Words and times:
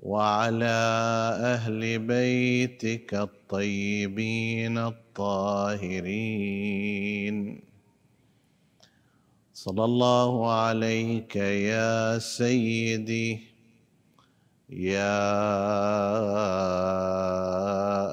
وعلى 0.00 0.80
أهل 1.54 1.98
بيتك 1.98 3.14
الطيبين 3.14 4.78
الطاهرين. 4.78 6.16
صلى 9.52 9.84
الله 9.84 10.52
عليك 10.52 11.36
يا 11.36 12.18
سيدي 12.18 13.40
يا 14.70 15.20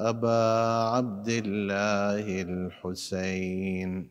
أبا 0.08 0.44
عبد 0.92 1.28
الله 1.28 2.42
الحسين. 2.42 4.10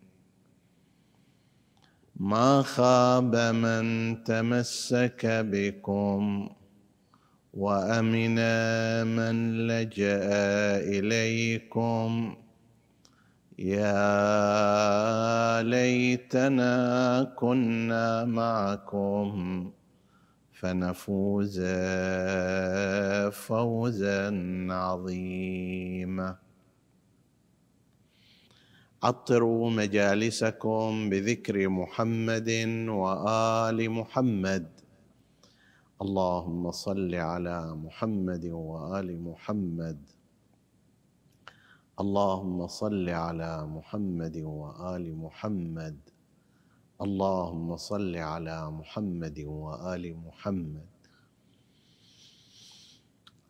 ما 2.15 2.61
خاب 2.61 3.35
من 3.35 4.17
تمسك 4.23 5.25
بكم 5.25 6.49
وامن 7.57 8.37
من 9.17 9.67
لجأ 9.67 10.29
إليكم. 10.77 12.35
يا 13.59 14.03
ليتنا 15.63 17.23
كنا 17.35 18.25
معكم 18.25 19.71
فنفوز 20.53 21.61
فوزا 23.31 24.29
عظيما. 24.69 26.35
عطروا 29.03 29.69
مجالسكم 29.69 31.09
بذكر 31.09 31.69
محمد 31.69 32.49
وآل 32.87 33.89
محمد. 33.91 34.76
اللهم 36.01 36.71
صل 36.71 37.15
على 37.15 37.75
محمد 37.75 38.45
وآل 38.45 39.21
محمد. 39.21 39.97
اللهم 41.99 42.67
صل 42.67 43.09
على 43.09 43.65
محمد 43.65 44.37
وآل 44.37 45.15
محمد. 45.17 45.97
اللهم 47.01 47.75
صل 47.77 48.15
على 48.15 48.71
محمد 48.71 49.39
وآل 49.39 50.17
محمد. 50.17 50.87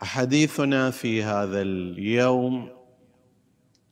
حديثنا 0.02 0.92
في 0.92 1.23
هذا 1.23 1.61
اليوم 1.61 2.70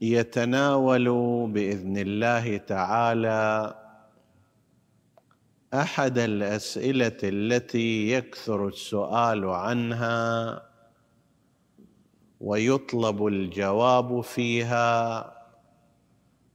يتناول 0.01 1.07
بإذن 1.51 1.97
الله 1.97 2.57
تعالى 2.57 3.84
أحد 5.81 6.17
الأسئلة 6.17 7.17
التي 7.23 8.11
يكثر 8.11 8.67
السؤال 8.67 9.45
عنها 9.45 10.61
ويطلب 12.39 13.27
الجواب 13.27 14.21
فيها 14.21 15.23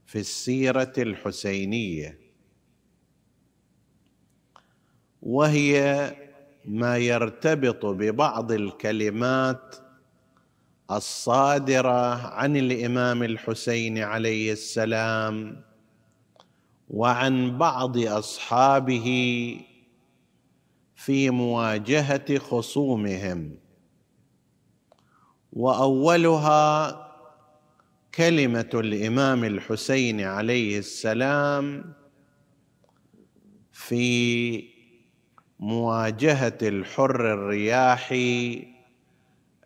في 0.07 0.19
السيرة 0.19 0.93
الحسينية 0.99 2.19
وهي 5.23 6.11
ما 6.65 6.97
يرتبط 6.97 7.87
ببعض 7.87 8.53
الكلمات 8.53 9.77
الصادرة 10.91 12.27
عن 12.27 12.57
الإمام 12.57 13.23
الحسين 13.23 13.99
عليه 13.99 14.53
السلام. 14.53 15.63
وعن 16.91 17.59
بعض 17.59 17.99
أصحابه 17.99 19.07
في 20.95 21.31
مواجهة 21.31 22.39
خصومهم. 22.39 23.57
وأولها 25.53 26.97
كلمة 28.15 28.71
الإمام 28.75 29.45
الحسين 29.45 30.21
عليه 30.21 30.79
السلام 30.79 31.95
في 33.73 34.65
مواجهة 35.61 36.59
الحر 36.63 37.33
الرياحي 37.33 38.67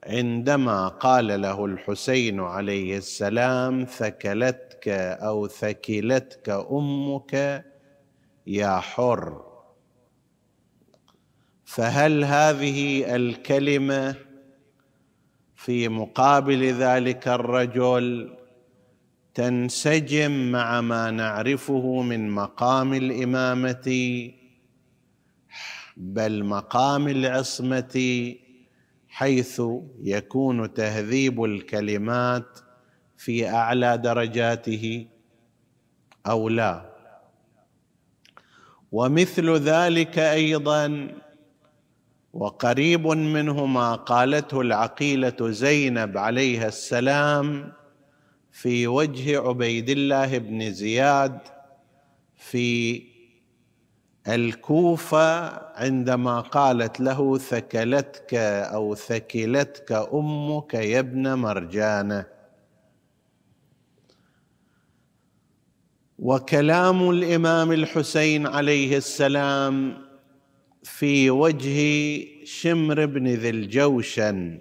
عندما 0.06 0.88
قال 0.88 1.40
له 1.40 1.64
الحسين 1.64 2.40
عليه 2.40 2.96
السلام 2.98 3.84
ثكلت 3.84 4.73
أو 4.88 5.46
ثكلتك 5.46 6.48
أمك 6.48 7.64
يا 8.46 8.80
حر. 8.80 9.54
فهل 11.64 12.24
هذه 12.24 13.16
الكلمة 13.16 14.16
في 15.56 15.88
مقابل 15.88 16.64
ذلك 16.64 17.28
الرجل 17.28 18.36
تنسجم 19.34 20.52
مع 20.52 20.80
ما 20.80 21.10
نعرفه 21.10 22.02
من 22.02 22.30
مقام 22.30 22.94
الإمامة؟ 22.94 24.30
بل 25.96 26.44
مقام 26.44 27.08
العصمة 27.08 28.34
حيث 29.08 29.62
يكون 30.00 30.74
تهذيب 30.74 31.44
الكلمات 31.44 32.58
في 33.16 33.48
أعلى 33.48 33.98
درجاته 33.98 35.06
أو 36.26 36.48
لا. 36.48 36.94
ومثل 38.92 39.56
ذلك 39.56 40.18
أيضا 40.18 41.08
وقريب 42.32 43.06
منه 43.06 43.66
ما 43.66 43.94
قالته 43.94 44.60
العقيلة 44.60 45.36
زينب 45.40 46.18
عليها 46.18 46.68
السلام 46.68 47.72
في 48.52 48.86
وجه 48.86 49.40
عبيد 49.40 49.90
الله 49.90 50.38
بن 50.38 50.72
زياد 50.72 51.38
في 52.36 53.02
الكوفة 54.28 55.48
عندما 55.76 56.40
قالت 56.40 57.00
له 57.00 57.38
ثكلتك 57.38 58.34
أو 58.74 58.94
ثكلتك 58.94 59.92
أمك 59.92 60.74
يا 60.74 60.98
ابن 60.98 61.34
مرجانة. 61.34 62.33
وكلام 66.18 67.10
الإمام 67.10 67.72
الحسين 67.72 68.46
عليه 68.46 68.96
السلام 68.96 69.96
في 70.82 71.30
وجه 71.30 71.78
شمر 72.44 73.06
بن 73.06 73.28
ذي 73.28 73.50
الجوشن 73.50 74.58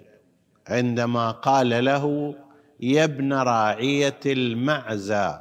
عندما 0.68 1.30
قال 1.30 1.84
له 1.84 2.34
يا 2.80 3.04
ابن 3.04 3.32
راعية 3.32 4.20
المعزى. 4.26 5.40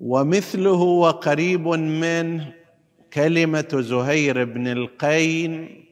ومثله 0.00 0.80
وقريب 0.82 1.68
منه 1.68 2.54
كلمة 3.12 3.68
زهير 3.72 4.44
بن 4.44 4.66
القين 4.68 5.84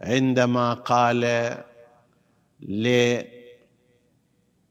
عندما 0.00 0.74
قال 0.74 1.24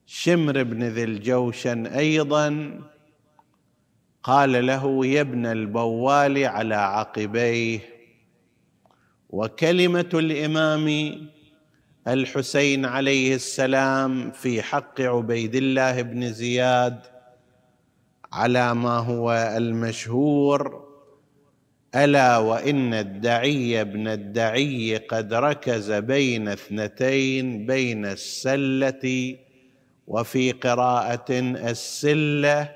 شمر 0.09 0.63
بن 0.63 0.83
ذي 0.83 1.03
الجوشن 1.03 1.85
أيضا 1.85 2.79
قال 4.23 4.65
له 4.65 5.05
يا 5.05 5.21
ابن 5.21 5.45
البوال 5.45 6.45
على 6.45 6.75
عقبيه. 6.75 7.79
وكلمة 9.29 10.09
الإمام 10.13 11.17
الحسين 12.07 12.85
عليه 12.85 13.35
السلام 13.35 14.31
في 14.31 14.61
حق 14.61 15.01
عبيد 15.01 15.55
الله 15.55 16.01
بن 16.01 16.31
زياد 16.33 16.99
على 18.33 18.75
ما 18.75 18.97
هو 18.97 19.53
المشهور 19.57 20.87
ألا 21.95 22.37
وإن 22.37 22.93
الدعي 22.93 23.81
ابن 23.81 24.07
الدعي 24.07 24.97
قد 24.97 25.33
ركز 25.33 25.91
بين 25.91 26.47
اثنتين 26.47 27.65
بين 27.65 28.05
السلة 28.05 29.37
وفي 30.07 30.51
قراءة 30.51 31.25
السلة 31.71 32.75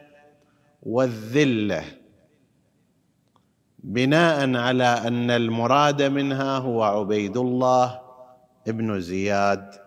والذلة. 0.84 1.84
بناء 3.80 4.56
على 4.56 4.84
أن 4.84 5.32
المراد 5.32 6.02
منها 6.02 6.58
هو 6.58 6.84
عبيد 6.84 7.38
الله 7.38 8.02
ابن 8.68 9.00
زياد. 9.00 9.82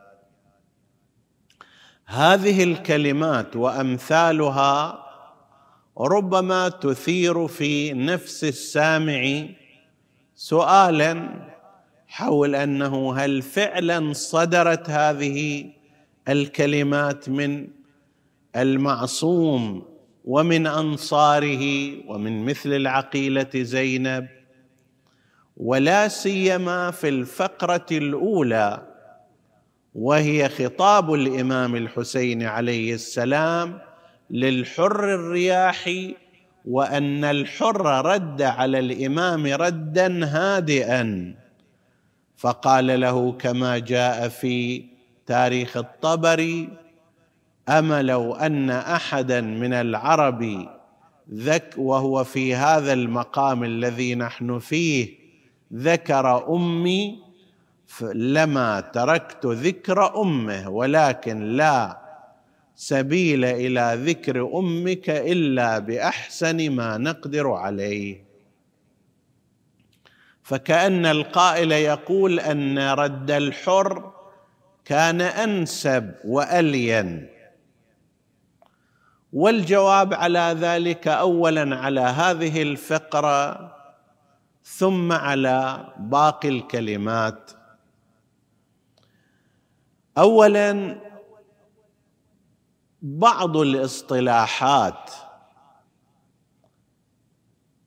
هذه 2.06 2.64
الكلمات 2.64 3.56
وأمثالها 3.56 5.04
ربما 5.98 6.68
تثير 6.68 7.46
في 7.48 7.92
نفس 7.92 8.44
السامع 8.44 9.46
سؤالا 10.34 11.28
حول 12.06 12.54
أنه 12.54 13.16
هل 13.16 13.42
فعلا 13.42 14.12
صدرت 14.12 14.90
هذه 14.90 15.70
الكلمات 16.28 17.28
من 17.28 17.68
المعصوم 18.56 19.82
ومن 20.24 20.66
أنصاره 20.66 21.94
ومن 22.10 22.44
مثل 22.44 22.72
العقيلة 22.72 23.50
زينب 23.54 24.26
ولا 25.56 26.08
سيما 26.08 26.90
في 26.90 27.08
الفقرة 27.08 27.86
الأولى 27.92 28.82
وهي 29.94 30.48
خطاب 30.48 31.14
الإمام 31.14 31.76
الحسين 31.76 32.42
عليه 32.42 32.94
السلام 32.94 33.78
للحر 34.30 35.14
الرياحي 35.14 36.14
وأن 36.64 37.24
الحر 37.24 38.06
رد 38.06 38.42
على 38.42 38.78
الإمام 38.78 39.46
ردا 39.46 40.24
هادئا 40.24 41.34
فقال 42.36 43.00
له 43.00 43.32
كما 43.32 43.78
جاء 43.78 44.28
في 44.28 44.84
تاريخ 45.26 45.76
الطبري 45.76 46.68
اما 47.68 48.02
لو 48.02 48.34
أن 48.34 48.70
أحدا 48.70 49.40
من 49.40 49.72
العرب 49.72 50.68
ذك 51.34 51.74
وهو 51.76 52.24
في 52.24 52.54
هذا 52.54 52.92
المقام 52.92 53.64
الذي 53.64 54.14
نحن 54.14 54.58
فيه 54.58 55.14
ذكر 55.74 56.54
أمي 56.56 57.24
لما 58.02 58.80
تركت 58.80 59.46
ذكر 59.46 60.22
أمه 60.22 60.68
ولكن 60.68 61.56
لا 61.56 62.04
سبيل 62.76 63.44
إلى 63.44 63.98
ذكر 64.04 64.58
أمك 64.58 65.10
إلا 65.10 65.78
بأحسن 65.78 66.70
ما 66.70 66.98
نقدر 66.98 67.50
عليه. 67.50 68.24
فكأن 70.42 71.06
القائل 71.06 71.72
يقول 71.72 72.40
أن 72.40 72.78
رد 72.78 73.30
الحر 73.30 74.12
كان 74.84 75.20
أنسب 75.20 76.14
وألين. 76.24 77.28
والجواب 79.32 80.14
على 80.14 80.56
ذلك 80.58 81.08
اولا 81.08 81.76
على 81.76 82.00
هذه 82.00 82.62
الفقرة 82.62 83.74
ثم 84.64 85.12
على 85.12 85.86
باقي 85.98 86.48
الكلمات. 86.48 87.50
اولا 90.18 91.00
بعض 93.02 93.56
الاصطلاحات 93.56 95.10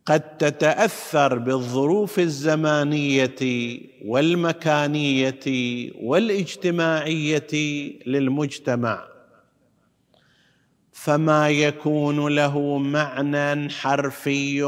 قد 0.08 0.38
تتأثر 0.38 1.38
بالظروف 1.38 2.20
الزمانية 2.20 3.80
والمكانية 4.06 5.40
والاجتماعية 6.02 7.48
للمجتمع. 8.06 9.08
فما 10.92 11.50
يكون 11.50 12.28
له 12.28 12.78
معنى 12.78 13.70
حرفي 13.70 14.64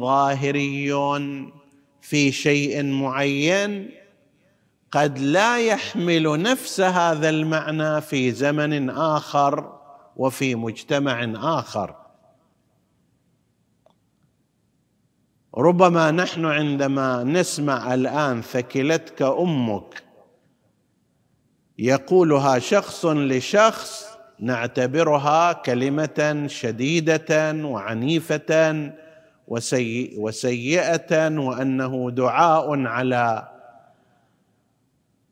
ظاهري 0.00 0.92
في 2.00 2.32
شيء 2.32 2.84
معين 2.84 3.90
قد 4.90 5.18
لا 5.18 5.58
يحمل 5.58 6.42
نفس 6.42 6.80
هذا 6.80 7.28
المعنى 7.28 8.00
في 8.00 8.30
زمن 8.30 8.90
آخر 8.90 9.78
وفي 10.16 10.54
مجتمع 10.54 11.32
آخر. 11.58 11.97
ربما 15.56 16.10
نحن 16.10 16.44
عندما 16.44 17.24
نسمع 17.24 17.94
الآن 17.94 18.42
ثكلتك 18.42 19.22
أمك 19.22 20.02
يقولها 21.78 22.58
شخص 22.58 23.06
لشخص 23.06 24.08
نعتبرها 24.40 25.52
كلمة 25.52 26.44
شديدة 26.46 27.52
وعنيفة 27.52 28.90
وسيئة 30.18 31.38
وأنه 31.38 32.10
دعاء 32.10 32.86
على 32.86 33.48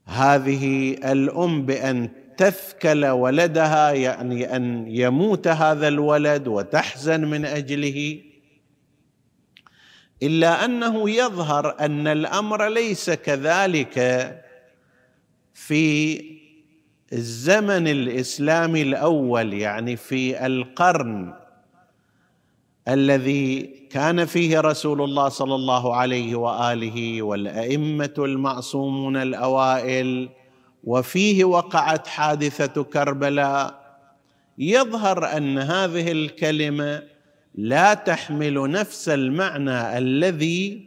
هذه 0.07 0.97
الأم 1.13 1.67
بأن 1.67 2.09
تثكل 2.37 3.07
ولدها 3.07 3.91
يعني 3.91 4.57
أن 4.57 4.85
يموت 4.89 5.49
هذا 5.49 5.89
الولد 5.89 6.49
وتحزن 6.49 7.25
من 7.25 7.45
أجله. 7.45 8.21
إلا 10.23 10.65
أنه 10.65 11.11
يظهر 11.11 11.77
أن 11.81 12.07
الأمر 12.07 12.69
ليس 12.69 13.11
كذلك 13.11 13.97
في 15.55 16.21
الزمن 17.13 17.89
الإسلامي 17.89 18.83
الأول 18.83 19.55
يعني 19.55 19.97
في 19.97 20.47
القرن 20.47 21.35
الذي 22.89 23.63
كان 23.91 24.25
فيه 24.25 24.61
رسول 24.61 25.03
الله 25.03 25.29
صلى 25.29 25.55
الله 25.55 25.95
عليه 25.97 26.35
وآله 26.37 27.23
والأئمة 27.23 28.15
المعصومون 28.19 29.17
الأوائل 29.17 30.29
وفيه 30.85 31.45
وقعت 31.45 32.07
حادثة 32.07 32.83
كربلاء. 32.85 33.87
يظهر 34.59 35.37
أن 35.37 35.59
هذه 35.59 36.13
الكلمة 36.13 37.03
لا 37.57 37.95
تحمل 37.95 38.71
نفس 38.71 39.09
المعنى 39.09 39.99
الذي 39.99 40.87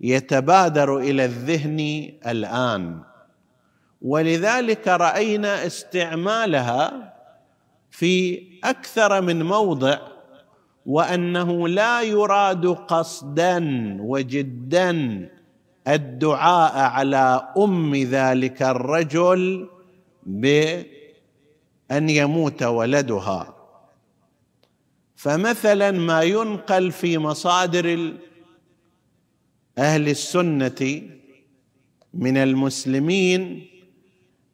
يتبادر 0.00 0.98
إلى 0.98 1.24
الذهن 1.24 2.12
الآن. 2.26 3.00
ولذلك 4.02 4.88
رأينا 4.88 5.66
استعمالها 5.66 7.14
في 7.90 8.42
أكثر 8.64 9.20
من 9.20 9.42
موضع 9.42 9.98
وأنه 10.86 11.68
لا 11.68 12.02
يراد 12.02 12.66
قصدا 12.66 13.58
وجدا 14.00 14.90
الدعاء 15.88 16.78
على 16.78 17.48
أم 17.58 17.94
ذلك 17.94 18.62
الرجل 18.62 19.68
بأن 20.26 20.84
يموت 21.90 22.62
ولدها. 22.62 23.55
فمثلا 25.16 25.90
ما 25.90 26.22
ينقل 26.22 26.92
في 26.92 27.18
مصادر 27.18 28.12
أهل 29.78 30.08
السنة 30.08 31.02
من 32.14 32.36
المسلمين 32.36 33.66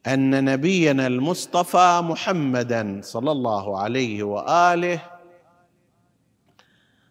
أن 0.06 0.44
نبينا 0.44 1.06
المصطفى 1.06 2.00
محمدا 2.04 3.00
صلى 3.04 3.32
الله 3.32 3.78
عليه 3.78 4.22
وآله 4.22 5.02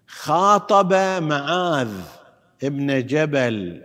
خاطب 0.08 0.94
معاذ 1.24 1.92
ابن 2.64 3.06
جبل 3.06 3.84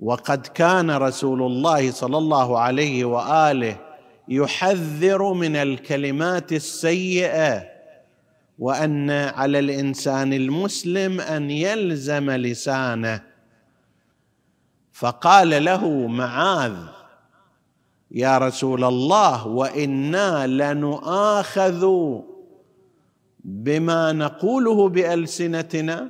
وقد 0.00 0.46
كان 0.46 0.90
رسول 0.90 1.42
الله 1.42 1.90
صلى 1.90 2.18
الله 2.18 2.58
عليه 2.58 3.04
وآله 3.04 3.76
يحذر 4.28 5.32
من 5.32 5.56
الكلمات 5.56 6.52
السيئة 6.52 7.69
وأن 8.60 9.10
على 9.10 9.58
الإنسان 9.58 10.32
المسلم 10.32 11.20
أن 11.20 11.50
يلزم 11.50 12.30
لسانه. 12.30 13.22
فقال 14.92 15.64
له 15.64 16.06
معاذ 16.06 16.76
يا 18.10 18.38
رسول 18.38 18.84
الله 18.84 19.46
وإنا 19.46 20.46
لنؤاخذ 20.46 21.88
بما 23.44 24.12
نقوله 24.12 24.88
بألسنتنا. 24.88 26.08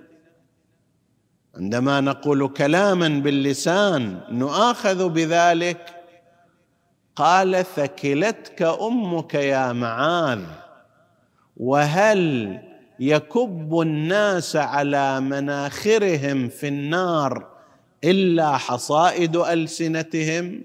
عندما 1.54 2.00
نقول 2.00 2.48
كلاما 2.48 3.08
باللسان 3.08 4.20
نؤاخذ 4.30 5.08
بذلك 5.08 5.94
قال 7.16 7.64
ثكلتك 7.76 8.62
أمك 8.62 9.34
يا 9.34 9.72
معاذ. 9.72 10.42
وهل 11.60 12.58
يكب 13.00 13.80
الناس 13.80 14.56
على 14.56 15.20
مناخرهم 15.20 16.48
في 16.48 16.68
النار 16.68 17.46
إلا 18.04 18.56
حصائد 18.56 19.36
ألسنتهم؟ 19.36 20.62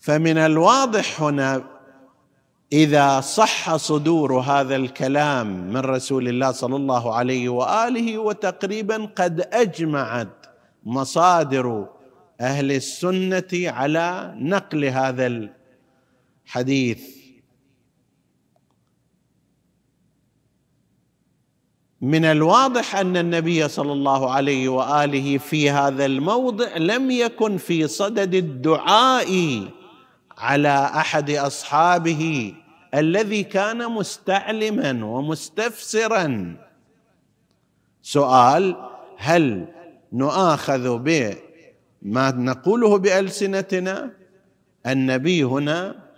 فمن 0.00 0.38
الواضح 0.38 1.22
هنا 1.22 1.64
إذا 2.72 3.20
صح 3.20 3.76
صدور 3.76 4.40
هذا 4.40 4.76
الكلام 4.76 5.72
من 5.72 5.76
رسول 5.76 6.28
الله 6.28 6.52
صلى 6.52 6.76
الله 6.76 7.14
عليه 7.14 7.48
وآله 7.48 8.18
وتقريبا 8.18 9.04
قد 9.16 9.40
أجمعت 9.52 10.46
مصادر 10.84 11.88
أهل 12.40 12.72
السنة 12.72 13.48
على 13.52 14.34
نقل 14.36 14.84
هذا 14.84 15.50
الحديث. 16.46 17.19
من 22.00 22.24
الواضح 22.24 22.96
أن 22.96 23.16
النبي 23.16 23.68
صلى 23.68 23.92
الله 23.92 24.30
عليه 24.30 24.68
وآله 24.68 25.38
في 25.38 25.70
هذا 25.70 26.06
الموضع 26.06 26.76
لم 26.76 27.10
يكن 27.10 27.56
في 27.56 27.86
صدد 27.86 28.34
الدعاء 28.34 29.62
على 30.38 30.90
أحد 30.94 31.30
أصحابه 31.30 32.54
الذي 32.94 33.42
كان 33.42 33.90
مستعلما 33.92 35.04
ومستفسرا. 35.04 36.56
سؤال 38.02 38.76
هل 39.16 39.68
نؤاخذ 40.12 40.98
بما 40.98 42.30
نقوله 42.30 42.98
بألسنتنا؟ 42.98 44.10
النبي 44.86 45.44
هنا 45.44 46.09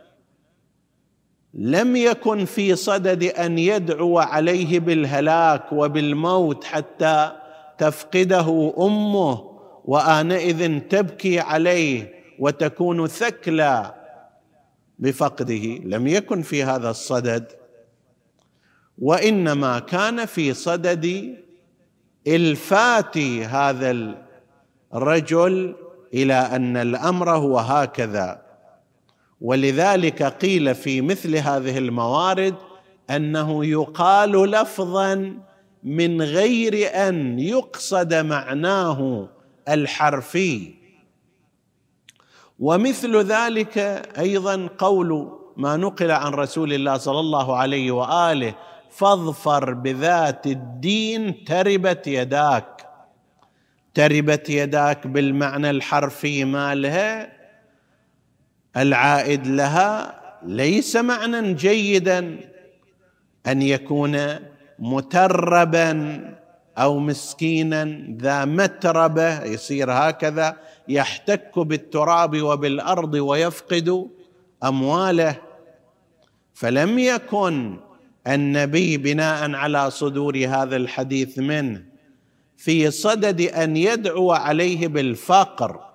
لم 1.55 1.97
يكن 1.97 2.45
في 2.45 2.77
صدد 2.77 3.25
أن 3.25 3.59
يدعو 3.59 4.19
عليه 4.19 4.81
بالهلاك 4.81 5.73
وبالموت 5.73 6.65
حتى 6.65 7.33
تفقده 7.79 8.75
أمه 8.79 9.53
وآنئذ 9.85 10.81
تبكي 10.81 11.41
عليه 11.41 12.15
وتكون 12.39 13.07
ثكلى 13.07 13.95
بفقده. 14.99 15.79
لم 15.85 16.07
يكن 16.07 16.43
في 16.43 16.65
هذا 16.65 16.91
الصدد. 16.91 17.47
وإنما 18.99 19.79
كان 19.79 20.25
في 20.27 20.55
صدد 20.55 21.35
إلفات 22.27 23.19
هذا 23.19 24.15
الرجل 24.95 25.75
إلى 26.15 26.35
أن 26.35 26.77
الأمر 26.77 27.31
هو 27.31 27.59
هكذا. 27.59 28.42
ولذلك 29.43 30.23
قيل 30.23 30.75
في 30.75 31.01
مثل 31.01 31.37
هذه 31.37 31.79
الموارد 31.79 32.55
أنه 33.11 33.65
يقال 33.65 34.51
لفظا 34.51 35.37
من 35.85 36.23
غير 36.23 36.91
أن 37.09 37.39
يقصد 37.39 38.15
معناه 38.15 39.29
الحرفي. 39.69 40.75
ومثل 42.59 43.17
ذلك 43.17 43.79
أيضا 44.19 44.69
قول 44.79 45.39
ما 45.57 45.77
نقل 45.77 46.11
عن 46.11 46.33
رسول 46.33 46.73
الله 46.73 46.97
صلى 46.97 47.21
الله 47.21 47.57
عليه 47.57 47.91
وآله 47.91 48.55
فاظفر 48.91 49.75
بذات 49.75 50.47
الدين 50.47 51.45
تربت 51.45 52.07
يداك. 52.07 52.87
تربت 53.95 54.51
يداك 54.51 55.07
بالمعنى 55.07 55.71
الحرفي 55.71 56.45
مالها 56.45 57.42
العائد 58.77 59.47
لها 59.47 60.21
ليس 60.43 60.97
معنى 60.97 61.55
جيدا 61.55 62.39
أن 63.47 63.63
يكون 63.63 64.19
متربا 64.79 66.21
أو 66.79 66.99
مسكينا 66.99 68.07
ذا 68.21 68.45
متربة 68.45 69.45
يصير 69.45 69.93
هكذا 69.93 70.57
يحتك 70.89 71.59
بالتراب 71.59 72.43
وبالأرض 72.43 73.15
ويفقد 73.15 74.09
أمواله. 74.65 75.37
فلم 76.55 76.99
يكن 76.99 77.77
النبي 78.27 78.97
بناء 78.97 79.55
على 79.55 79.91
صدور 79.91 80.37
هذا 80.49 80.77
الحديث 80.77 81.39
منه 81.39 81.85
في 82.57 82.91
صدد 82.91 83.41
أن 83.41 83.77
يدعو 83.77 84.33
عليه 84.33 84.89
بالفقر. 84.89 85.92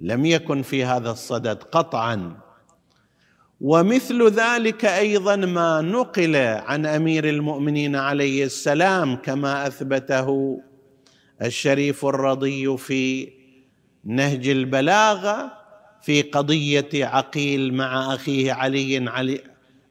لم 0.00 0.26
يكن 0.26 0.62
في 0.62 0.84
هذا 0.84 1.10
الصدد 1.10 1.62
قطعا. 1.62 2.36
ومثل 3.60 4.28
ذلك 4.28 4.84
أيضا 4.84 5.36
ما 5.36 5.80
نقل 5.80 6.36
عن 6.36 6.86
أمير 6.86 7.28
المؤمنين 7.28 7.96
عليه 7.96 8.44
السلام 8.44 9.16
كما 9.16 9.66
أثبته 9.66 10.60
الشريف 11.42 12.04
الرضي 12.04 12.76
في 12.76 13.28
نهج 14.04 14.48
البلاغة 14.48 15.52
في 16.02 16.22
قضية 16.22 16.88
عقيل 16.94 17.74
مع 17.74 18.14
أخيه 18.14 18.52
علي 18.52 19.08
علي 19.08 19.40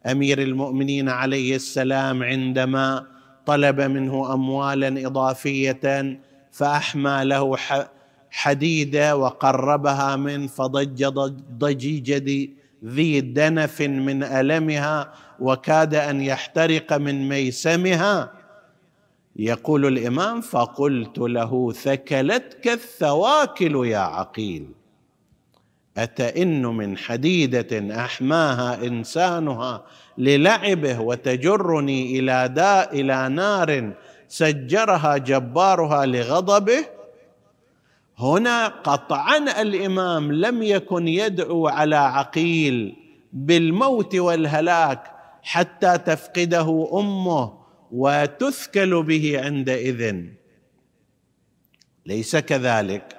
أمير 0.06 0.42
المؤمنين 0.42 1.10
عليه 1.10 1.56
السلام 1.56 2.24
عندما 2.24 3.06
طلب 3.46 3.82
منه 3.82 4.34
اموالا 4.34 5.08
إضافية 5.08 6.20
فأحمى 6.52 7.20
له 7.24 7.56
حديدة 8.32 9.18
وقربها 9.18 10.16
من 10.16 10.48
فضج 10.48 11.06
ضجيج 11.58 12.12
ذي 12.86 13.22
دنف 13.22 13.82
من 13.82 14.24
ألمها 14.24 15.14
وكاد 15.40 15.96
أن 15.96 16.22
يحترق 16.22 16.94
من 16.94 17.30
ميسمها. 17.30 18.32
يقول 19.36 19.86
الإمام 19.86 20.42
فقلت 20.42 21.18
له 21.18 21.72
ثكلتك 21.72 22.68
الثواكل 22.68 23.88
يا 23.88 23.98
عقيل. 23.98 24.68
أتئن 25.98 26.66
من 26.66 26.98
حديدة 26.98 28.04
أحماها 28.06 28.88
إنسانها 28.88 29.84
للعبه 30.18 31.00
وتجرني 31.00 32.20
إلى 32.20 32.50
داء 32.56 33.02
إلى 33.02 33.30
نار 33.30 33.94
سجرها 34.28 35.18
جبارها 35.18 36.06
لغضبه؟ 36.06 36.99
هنا 38.20 38.68
قطعا 38.68 39.62
الإمام 39.62 40.32
لم 40.32 40.64
يكن 40.64 41.08
يدعو 41.08 41.68
على 41.68 41.96
عقيل 41.96 42.96
بالموت 43.34 44.16
والهلاك 44.16 45.12
حتى 45.44 45.98
تفقده 45.98 46.90
أمه 46.94 47.60
وتثكل 47.92 49.04
به 49.04 49.42
عندئذ. 49.46 50.16
ليس 52.06 52.36
كذلك. 52.36 53.18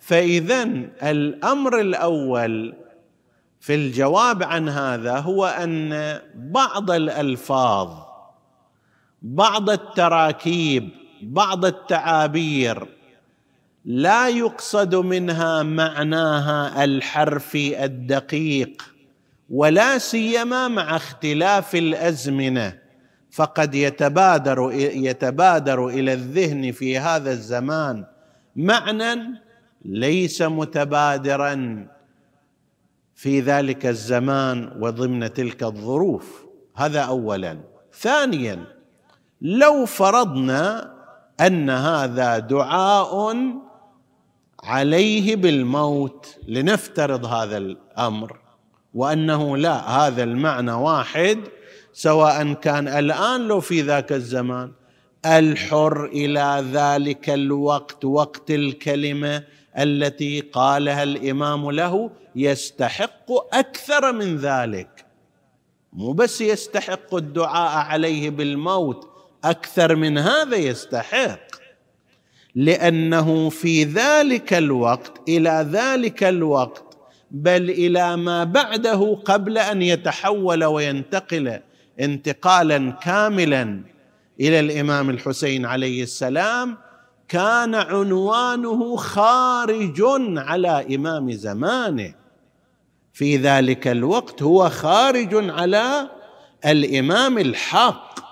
فإذا 0.00 0.62
الأمر 1.02 1.80
الأول 1.80 2.74
في 3.60 3.74
الجواب 3.74 4.42
عن 4.42 4.68
هذا 4.68 5.18
هو 5.18 5.46
أن 5.46 6.20
بعض 6.34 6.90
الألفاظ 6.90 7.88
بعض 9.22 9.70
التراكيب 9.70 10.88
بعض 11.22 11.64
التعابير 11.64 12.95
لا 13.86 14.28
يقصد 14.28 14.94
منها 14.94 15.62
معناها 15.62 16.84
الحرفي 16.84 17.84
الدقيق 17.84 18.94
ولا 19.50 19.98
سيما 19.98 20.68
مع 20.68 20.96
اختلاف 20.96 21.74
الأزمنة. 21.74 22.78
فقد 23.30 23.74
يتبادر 23.74 24.70
يتبادر 24.74 25.88
إلى 25.88 26.12
الذهن 26.12 26.72
في 26.72 26.98
هذا 26.98 27.30
الزمان 27.30 28.04
معنى 28.56 29.40
ليس 29.84 30.42
متبادرا 30.42 31.86
في 33.14 33.40
ذلك 33.40 33.86
الزمان 33.86 34.72
وضمن 34.80 35.32
تلك 35.32 35.62
الظروف. 35.62 36.44
هذا 36.76 37.00
اولا. 37.00 37.58
ثانيا 37.92 38.64
لو 39.42 39.86
فرضنا 39.86 40.94
أن 41.40 41.70
هذا 41.70 42.38
دعاء 42.38 43.36
عليه 44.62 45.36
بالموت 45.36 46.36
لنفترض 46.48 47.24
هذا 47.24 47.56
الأمر 47.56 48.38
وأنه 48.94 49.56
لا 49.56 49.88
هذا 49.88 50.22
المعنى 50.22 50.72
واحد 50.72 51.40
سواء 51.92 52.52
كان 52.52 52.88
الآن 52.88 53.48
لو 53.48 53.60
في 53.60 53.82
ذاك 53.82 54.12
الزمان. 54.12 54.72
الحر 55.26 56.04
إلى 56.04 56.64
ذلك 56.72 57.30
الوقت 57.30 58.04
وقت 58.04 58.50
الكلمة 58.50 59.44
التي 59.78 60.40
قالها 60.40 61.02
الإمام 61.02 61.70
له 61.70 62.10
يستحق 62.36 63.32
أكثر 63.52 64.12
من 64.12 64.36
ذلك. 64.36 65.06
مو 65.92 66.12
بس 66.12 66.40
يستحق 66.40 67.14
الدعاء 67.14 67.86
عليه 67.86 68.30
بالموت 68.30 69.08
أكثر 69.44 69.96
من 69.96 70.18
هذا 70.18 70.56
يستحق. 70.56 71.65
لأنه 72.56 73.48
في 73.48 73.84
ذلك 73.84 74.54
الوقت 74.54 75.28
إلى 75.28 75.68
ذلك 75.72 76.24
الوقت 76.24 76.98
بل 77.30 77.70
إلى 77.70 78.16
ما 78.16 78.44
بعده 78.44 79.18
قبل 79.24 79.58
أن 79.58 79.82
يتحول 79.82 80.64
وينتقل 80.64 81.60
انتقالا 82.00 82.90
كاملا 82.90 83.80
إلى 84.40 84.60
الإمام 84.60 85.10
الحسين 85.10 85.66
عليه 85.66 86.02
السلام 86.02 86.76
كان 87.28 87.74
عنوانه 87.74 88.96
خارج 88.96 90.02
على 90.36 90.94
إمام 90.94 91.32
زمانه. 91.32 92.14
في 93.12 93.36
ذلك 93.36 93.88
الوقت 93.88 94.42
هو 94.42 94.68
خارج 94.68 95.50
على 95.50 96.10
الإمام 96.66 97.38
الحق. 97.38 98.25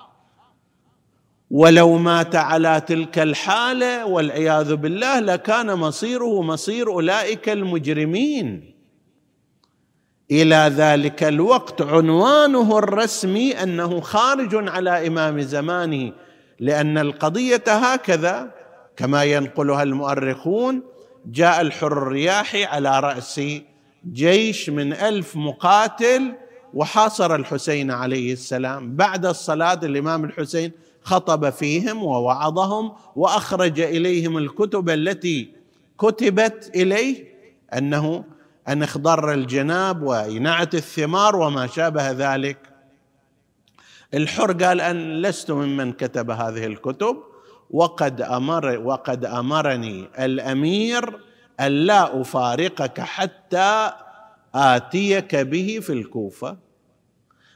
ولو 1.51 1.97
مات 1.97 2.35
على 2.35 2.81
تلك 2.87 3.19
الحالة 3.19 4.05
والعياذ 4.05 4.75
بالله 4.75 5.19
لكان 5.19 5.75
مصيره 5.75 6.41
مصير 6.41 6.87
أولئك 6.87 7.49
المجرمين. 7.49 8.75
إلى 10.31 10.71
ذلك 10.75 11.23
الوقت 11.23 11.81
عنوانه 11.81 12.77
الرسمي 12.77 13.63
أنه 13.63 13.99
خارج 14.01 14.69
على 14.69 15.07
إمام 15.07 15.41
زمانه 15.41 16.11
لأن 16.59 16.97
القضية 16.97 17.63
هكذا 17.67 18.51
كما 18.97 19.23
ينقلها 19.23 19.83
المؤرخون 19.83 20.83
جاء 21.25 21.61
الحر 21.61 21.91
الرياحي 21.91 22.63
على 22.63 22.99
رأس 22.99 23.41
جيش 24.11 24.69
من 24.69 24.93
ألف 24.93 25.35
مقاتل 25.35 26.33
وحاصر 26.73 27.35
الحسين 27.35 27.91
عليه 27.91 28.33
السلام. 28.33 28.95
بعد 28.95 29.25
الصلاة 29.25 29.79
الإمام 29.83 30.25
الحسين 30.25 30.71
خطب 31.05 31.49
فيهم 31.49 32.03
ووعظهم 32.03 32.93
وأخرج 33.15 33.79
إليهم 33.79 34.37
الكتب 34.37 34.89
التي 34.89 35.49
كتبت 35.99 36.71
إليه 36.75 37.23
أنه 37.73 38.23
أن 38.67 38.83
اخضر 38.83 39.33
الجناب 39.33 40.03
وإناعة 40.03 40.69
الثمار 40.73 41.35
وما 41.35 41.67
شابه 41.67 42.11
ذلك. 42.11 42.57
الحر 44.13 44.51
قال 44.51 44.81
أن 44.81 45.21
لست 45.21 45.51
ممن 45.51 45.93
كتب 45.93 46.31
هذه 46.31 46.65
الكتب 46.65 47.17
وقد 47.69 48.21
أمر 48.21 48.77
وقد 48.77 49.25
أمرني 49.25 50.09
الأمير 50.19 51.19
الا 51.59 52.21
أفارقك 52.21 52.99
حتى 52.99 53.91
آتيك 54.55 55.35
به 55.35 55.79
في 55.81 55.93
الكوفة. 55.93 56.57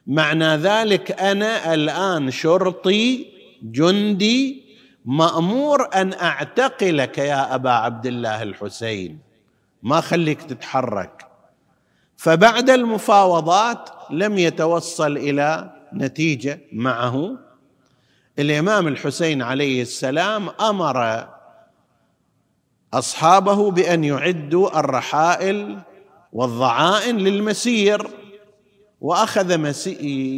معنى 0.07 0.55
ذلك 0.55 1.21
أنا 1.21 1.73
الآن 1.73 2.31
شرطي 2.31 3.38
جندي 3.63 4.63
مأمور 5.05 5.89
أن 5.95 6.13
أعتقلك 6.13 7.17
يا 7.17 7.55
أبا 7.55 7.69
عبد 7.69 8.05
الله 8.05 8.43
الحسين. 8.43 9.19
ما 9.83 10.01
خليك 10.01 10.41
تتحرك. 10.41 11.27
فبعد 12.17 12.69
المفاوضات 12.69 13.89
لم 14.11 14.37
يتوصل 14.37 15.17
إلى 15.17 15.71
نتيجة 15.93 16.59
معه. 16.71 17.37
الإمام 18.39 18.87
الحسين 18.87 19.41
عليه 19.41 19.81
السلام 19.81 20.49
أمر 20.49 21.27
أصحابه 22.93 23.71
بأن 23.71 24.03
يعدوا 24.03 24.79
الرحائل 24.79 25.79
والضعائن 26.33 27.17
للمسير 27.17 28.07
وأخذ 29.01 29.57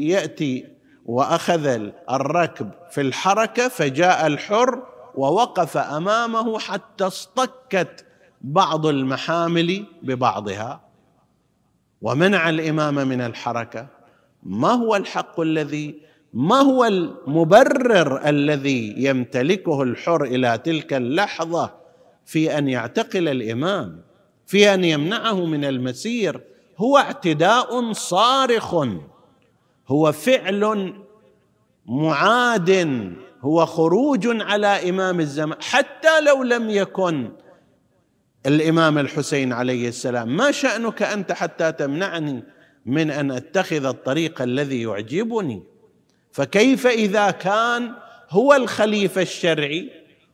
يأتي 0.10 0.71
وأخذ 1.06 1.90
الركب 2.12 2.72
في 2.92 3.02
الحركة 3.02 3.68
فجاء 3.68 4.28
الحر 4.28 4.84
ووقف 5.16 5.78
أمامه 5.78 6.60
حتى 6.60 7.04
اصطكت 7.04 8.06
بعض 8.42 8.86
المحامل 8.86 9.86
ببعضها. 10.04 10.82
ومنع 12.02 12.50
الإمام 12.50 12.96
من 12.96 13.22
الحركة. 13.22 13.88
ما 14.44 14.72
هو 14.72 14.96
الحق 14.96 15.40
الذي 15.40 16.02
ما 16.34 16.56
هو 16.56 16.86
المبرر 16.86 18.30
الذي 18.30 18.94
يمتلكه 18.98 19.84
الحر 19.84 20.24
إلى 20.24 20.58
تلك 20.58 20.94
اللحظة 20.94 21.74
في 22.26 22.58
أن 22.58 22.68
يعتقل 22.68 23.28
الإمام 23.28 24.02
في 24.46 24.74
أن 24.74 24.84
يمنعه 24.84 25.46
من 25.46 25.66
المسير؟ 25.66 26.42
هو 26.78 26.98
اعتداء 26.98 27.94
صارخ. 27.94 28.76
هو 29.92 30.12
فعل 30.12 30.94
معاد 31.86 32.72
هو 33.42 33.66
خروج 33.66 34.42
على 34.42 34.90
إمام 34.90 35.20
الزمان 35.20 35.58
حتى 35.62 36.22
لو 36.22 36.44
لم 36.44 36.70
يكن 36.70 37.32
الإمام 38.46 38.98
الحسين 38.98 39.54
عليه 39.54 39.88
السلام. 39.88 40.38
ما 40.38 40.52
شأنك 40.52 41.04
أنت 41.04 41.32
حتى 41.32 41.72
تمنعني 41.72 42.44
من 42.86 43.12
أن 43.12 43.32
أتخذ 43.32 43.86
الطريق 43.86 44.42
الذي 44.42 44.82
يعجبني؟ 44.82 45.64
فكيف 46.32 46.88
إذا 46.88 47.32
كان 47.32 47.94
هو 48.30 48.54
الخليفة 48.54 49.22
الشرعي 49.22 49.90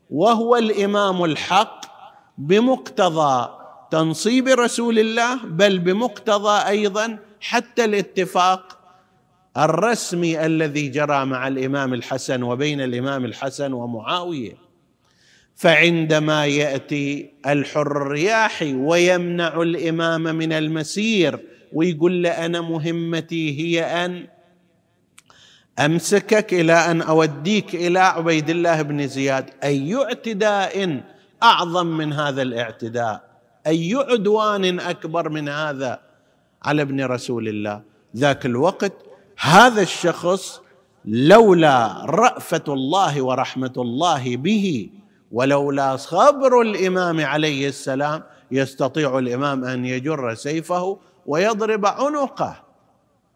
وهو 0.10 0.56
الإمام 0.56 1.24
الحق 1.24 1.86
بمقتضى 2.38 3.50
تنصيب 3.91 4.48
رسول 4.48 5.00
الله 5.00 5.36
بل 5.43 5.80
بمقتضى 5.80 6.67
أيضا 6.67 7.20
حتى 7.39 7.86
الاتفاق 7.86 8.77
الرسمي 9.58 10.46
الذي 10.46 10.88
جرى 10.88 11.26
مع 11.26 11.48
الإمام 11.48 11.93
الحسن 11.93 12.43
وبين 12.43 12.82
الإمام 12.82 13.26
الحسن 13.26 13.74
ومعاوية. 13.74 14.67
فعندما 15.56 16.46
يأتي 16.46 17.32
الحر 17.48 18.02
الرياحي 18.02 18.74
ويمنع 18.74 19.62
الإمام 19.62 20.22
من 20.22 20.54
المسير 20.54 21.39
ويقول 21.74 22.24
له 22.24 22.30
أنا 22.30 22.62
مهمتي 22.62 23.60
هي 23.60 23.84
أن 23.84 24.28
أمسكك 25.80 26.54
إلى 26.54 26.74
أن 26.74 27.02
أوديك 27.02 27.76
إلى 27.76 28.00
عبيد 28.00 28.50
الله 28.50 28.82
بن 28.82 29.08
زياد. 29.08 29.50
أي 29.63 29.96
اعتداء 29.96 31.04
أعظم 31.43 31.88
من 31.88 32.13
هذا 32.13 32.41
الاعتداء. 32.41 33.24
أي 33.67 33.96
عدوان 33.96 34.80
أكبر 34.80 35.30
من 35.30 35.50
هذا 35.50 36.00
على 36.63 36.82
ابن 36.82 37.02
رسول 37.06 37.48
الله. 37.48 37.82
ذاك 38.15 38.46
الوقت 38.46 39.07
هذا 39.39 39.82
الشخص 39.82 40.62
لولا 41.06 42.06
رأفة 42.06 42.63
الله 42.67 43.21
ورحمة 43.21 43.73
الله 43.78 44.38
به 44.38 44.89
ولولا 45.32 45.95
صبر 45.95 46.62
الإمام 46.62 47.26
عليه 47.26 47.67
السلام 47.67 48.23
يستطيع 48.52 49.19
الإمام 49.19 49.65
أن 49.65 49.86
يجر 49.86 50.34
سيفه 50.34 51.00
ويضرب 51.26 51.86
عنقه 51.86 52.63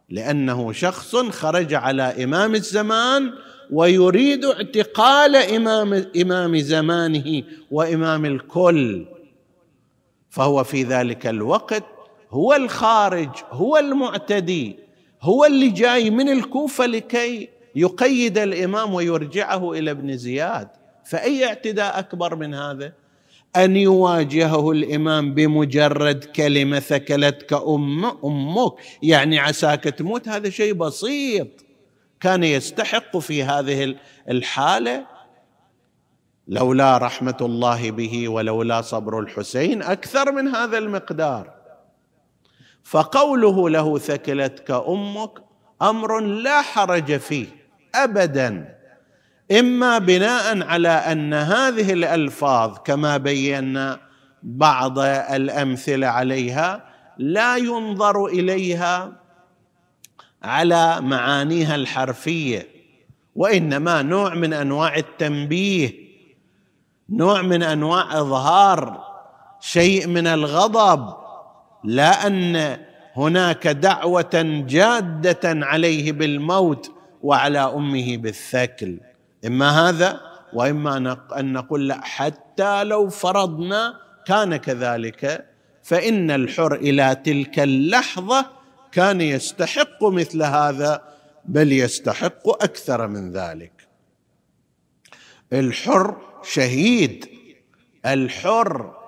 لأنه 0.09 0.71
شخص 0.71 1.15
خرج 1.15 1.73
على 1.73 2.23
إمام 2.23 2.55
الزمان 2.55 3.33
ويريد 3.71 4.45
اعتقال 4.45 5.35
إمام 5.35 6.05
إمام 6.21 6.57
زمانه 6.57 7.43
وإمام 7.71 8.25
الكل. 8.25 9.05
فهو 10.29 10.63
في 10.63 10.83
ذلك 10.83 11.27
الوقت 11.27 11.83
هو 12.31 12.53
الخارج 12.53 13.29
هو 13.51 13.77
المعتدي. 13.77 14.79
هو 15.21 15.45
اللي 15.45 15.69
جاي 15.69 16.10
من 16.10 16.29
الكوفة 16.29 16.86
لكي 16.86 17.49
يقيد 17.75 18.38
الإمام 18.38 18.93
ويرجعه 18.93 19.71
إلى 19.73 19.91
ابن 19.91 20.17
زياد. 20.17 20.67
فأي 21.05 21.45
اعتداء 21.45 21.99
أكبر 21.99 22.36
من 22.36 22.53
هذا؟ 22.53 22.93
أن 23.55 23.75
يواجهه 23.75 24.71
الإمام 24.71 25.34
بمجرد 25.34 26.23
كلمة 26.23 26.79
ثكلتك 26.79 27.53
أم 27.53 28.05
أمك. 28.05 28.73
يعني 29.03 29.39
عساك 29.39 29.84
تموت؟ 29.84 30.27
هذا 30.27 30.49
شيء 30.49 30.73
بسيط. 30.73 31.47
كان 32.19 32.43
يستحق 32.43 33.17
في 33.17 33.43
هذه 33.43 33.95
الحالة. 34.29 35.05
لولا 36.47 36.97
رحمة 36.97 37.38
الله 37.41 37.91
به 37.91 38.29
ولولا 38.29 38.81
صبر 38.81 39.19
الحسين 39.19 39.81
أكثر 39.81 40.31
من 40.31 40.47
هذا 40.47 40.77
المقدار. 40.77 41.61
فقوله 42.84 43.70
له 43.70 43.98
ثكلتك 43.98 44.72
أمك 44.72 45.32
أمر 45.82 46.20
لا 46.20 46.62
حرج 46.62 47.17
فيه 47.17 47.48
ابدا. 47.96 48.78
إما 49.60 49.98
بناء 49.98 50.63
على 50.67 50.89
أن 50.89 51.34
هذه 51.34 51.94
الألفاظ 51.94 52.78
كما 52.86 53.17
بينا 53.17 54.00
بعض 54.44 55.00
الأمثلة 55.00 56.08
عليها 56.08 56.84
لا 57.17 57.58
ينظر 57.58 58.26
إليها 58.26 59.12
على 60.44 61.02
معانيها 61.02 61.76
الحرفية 61.76 62.67
وإنما 63.36 64.02
نوع 64.02 64.34
من 64.34 64.54
أنواع 64.54 64.96
التنبيه 64.96 65.94
نوع 67.10 67.41
من 67.41 67.63
أنواع 67.63 68.20
إظهار 68.20 69.04
شيء 69.60 70.08
من 70.08 70.28
الغضب 70.28 71.20
لا 71.84 72.28
أن 72.28 72.78
هناك 73.15 73.67
دعوة 73.67 74.63
جادة 74.67 75.65
عليه 75.65 76.12
بالموت 76.12 76.91
وعلى 77.22 77.60
أمه 77.60 78.17
بالثكل. 78.17 79.00
إما 79.46 79.89
هذا 79.89 80.22
وإما 80.54 81.17
أن 81.38 81.54
نقول 81.54 81.88
لا 81.88 82.02
حتى 82.02 82.84
لو 82.84 83.10
فرضنا 83.10 83.94
كان 84.26 84.58
كذلك 84.58 85.46
فإن 85.84 86.32
الحر 86.32 86.76
إلى 86.76 87.15
تلك 87.26 87.60
اللحظة 87.60 88.46
كان 88.91 89.22
يستحق 89.22 90.04
مثل 90.04 90.44
هذا 90.44 91.02
بل 91.46 91.72
يستحق 91.72 92.50
أكثر 92.63 93.08
من 93.08 93.32
ذلك. 93.32 93.72
الحر 95.54 96.17
شهيد. 96.44 97.26
الحر 98.06 99.00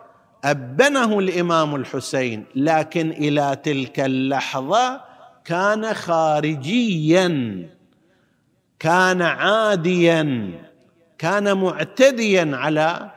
أبنه 0.44 1.20
الإمام 1.20 1.76
الحسين 1.76 2.46
لكن 2.56 3.12
إلى 3.12 3.58
تلك 3.64 4.00
اللحظة 4.00 5.02
كان 5.46 5.94
خارجيا 5.94 7.30
كان 8.80 9.22
عاديا 9.22 10.52
كان 11.18 11.58
معتديا 11.58 12.52
على 12.54 13.12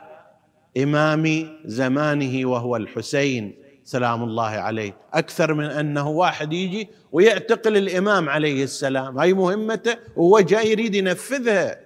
إمام 0.77 1.47
زمانه 1.65 2.49
وهو 2.49 2.75
الحسين 2.75 3.55
سلام 3.83 4.23
الله 4.23 4.49
عليه. 4.49 4.97
أكثر 5.13 5.53
من 5.53 5.65
أنه 5.65 6.09
واحد 6.09 6.53
يجي 6.53 6.89
ويعتقل 7.11 7.77
الإمام 7.77 8.29
عليه 8.29 8.63
السلام. 8.63 9.19
هاي 9.19 9.33
مهمته 9.33 9.97
وهو 10.15 10.39
جاي 10.39 10.71
يريد 10.71 10.95
ينفذها. 10.95 11.79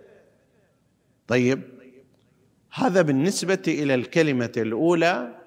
طيب 1.27 1.62
هذا 2.74 3.02
بالنسبة 3.02 3.64
إلى 3.68 3.96
الكلمة 3.96 4.52
الأولى 4.58 5.42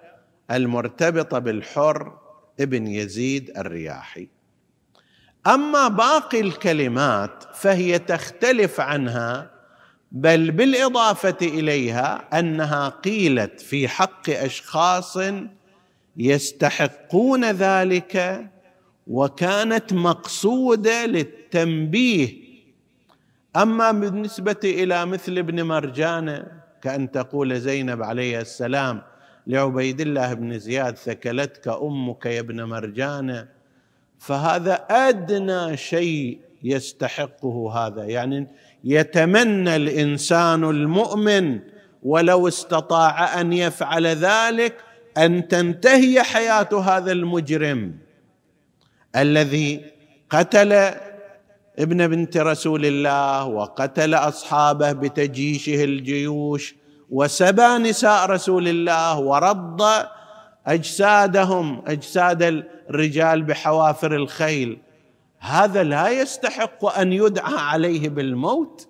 المرتبطه 0.51 1.39
بالحر 1.39 2.19
ابن 2.61 2.87
يزيد 2.87 3.59
الرياحي. 3.59 4.29
أما 5.47 5.89
باقي 5.89 6.41
الكلمات 6.41 7.45
فهي 7.55 7.99
تختلف 7.99 8.81
عنها 8.81 9.51
بل 10.13 10.51
بالإضافة 10.51 11.37
إليها 11.43 12.39
أنها 12.39 12.89
قيلت 12.89 13.61
في 13.61 13.89
حق 13.89 14.31
أشخاص 14.31 15.19
يستحقون 16.17 17.45
ذلك 17.45 18.47
وكانت 19.07 19.93
مقصودة 19.93 21.07
للتنبيه. 21.07 22.45
أما 23.57 23.93
بالنسبة 23.93 24.61
إلى 24.65 25.07
مثل 25.07 25.39
ابن 25.39 25.63
مرجانه 25.63 26.64
كأن 26.85 27.11
تقول 27.11 27.61
زينب 27.61 28.03
عليه 28.03 28.41
السلام 28.41 29.03
لعبيد 29.47 30.01
الله 30.01 30.35
بن 30.35 30.59
زياد 30.59 30.97
ثكلتك 30.97 31.69
أمك 31.69 32.27
يا 32.27 32.41
ابن 32.41 32.63
مرجانه 32.63 33.49
فهذا 34.19 34.75
أدنى 34.91 35.77
شيء 35.77 36.39
يستحقه 36.63 37.73
هذا 37.77 38.05
يعني 38.05 38.47
يتمنى 38.85 39.77
الإنسان 39.77 40.65
المؤمن 40.65 41.61
ولو 42.03 42.49
استطاع 42.49 43.41
أن 43.41 43.53
يفعل 43.53 44.07
ذلك 44.07 44.75
أن 45.19 45.49
تنتهي 45.49 46.23
حياة 46.23 46.69
هذا 46.81 47.13
المجرم 47.13 47.95
الذي 49.17 49.85
قتل 50.31 50.91
ابن 51.79 52.09
بنت 52.09 52.37
رسول 52.37 52.87
الله 52.87 53.45
وقتل 53.45 54.15
أصحابه 54.15 54.93
بتجيشه 54.93 55.85
الجيوش 55.85 56.75
وسبى 57.11 57.79
نساء 57.79 58.27
رسول 58.27 58.69
الله 58.69 59.19
ورد 59.19 59.83
أجسادهم 60.67 61.83
أجساد 61.87 62.43
الرجال 62.91 63.43
بحوافر 63.43 64.17
الخيل. 64.17 64.79
هذا 65.39 65.83
لا 65.83 66.09
يستحق 66.09 66.99
أن 66.99 67.13
يدعى 67.13 67.55
عليه 67.55 68.09
بالموت. 68.09 68.89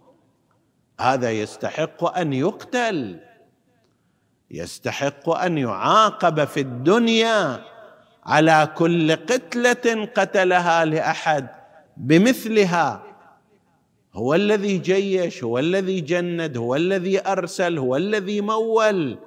هذا 1.00 1.30
يستحق 1.30 2.18
أن 2.18 2.32
يقتل. 2.32 3.20
يستحق 4.50 5.30
أن 5.30 5.58
يعاقب 5.58 6.44
في 6.44 6.60
الدنيا 6.60 7.60
على 8.26 8.68
كل 8.74 9.16
قتلة 9.16 10.08
قتلها 10.16 10.84
لأحد. 10.84 11.63
بمثلها. 11.96 13.02
هو 14.14 14.34
الذي 14.34 14.78
جيش 14.78 15.44
هو 15.44 15.58
الذي 15.58 16.00
جند 16.00 16.56
هو 16.56 16.76
الذي 16.76 17.26
أرسل 17.26 17.78
هو 17.78 17.96
الذي 17.96 18.40
مول 18.40 19.18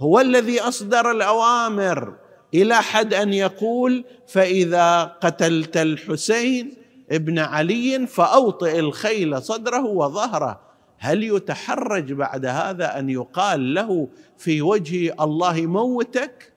هو 0.00 0.20
الذي 0.20 0.60
أصدر 0.60 1.10
الأوامر. 1.10 2.14
إلى 2.54 2.74
حد 2.74 3.14
أن 3.14 3.32
يقول 3.32 4.04
فإذا 4.26 5.02
قتلت 5.02 5.76
الحسين 5.76 6.76
ابن 7.10 7.38
علي 7.38 8.06
فأوطئ 8.06 8.78
الخيل 8.78 9.42
صدره 9.42 9.84
وظهره. 9.84 10.60
هل 10.98 11.22
يتحرج 11.22 12.12
بعد 12.12 12.46
هذا 12.46 12.98
أن 12.98 13.10
يقال 13.10 13.74
له 13.74 14.08
في 14.38 14.62
وجه 14.62 15.14
الله 15.20 15.66
موتك؟ 15.66 16.52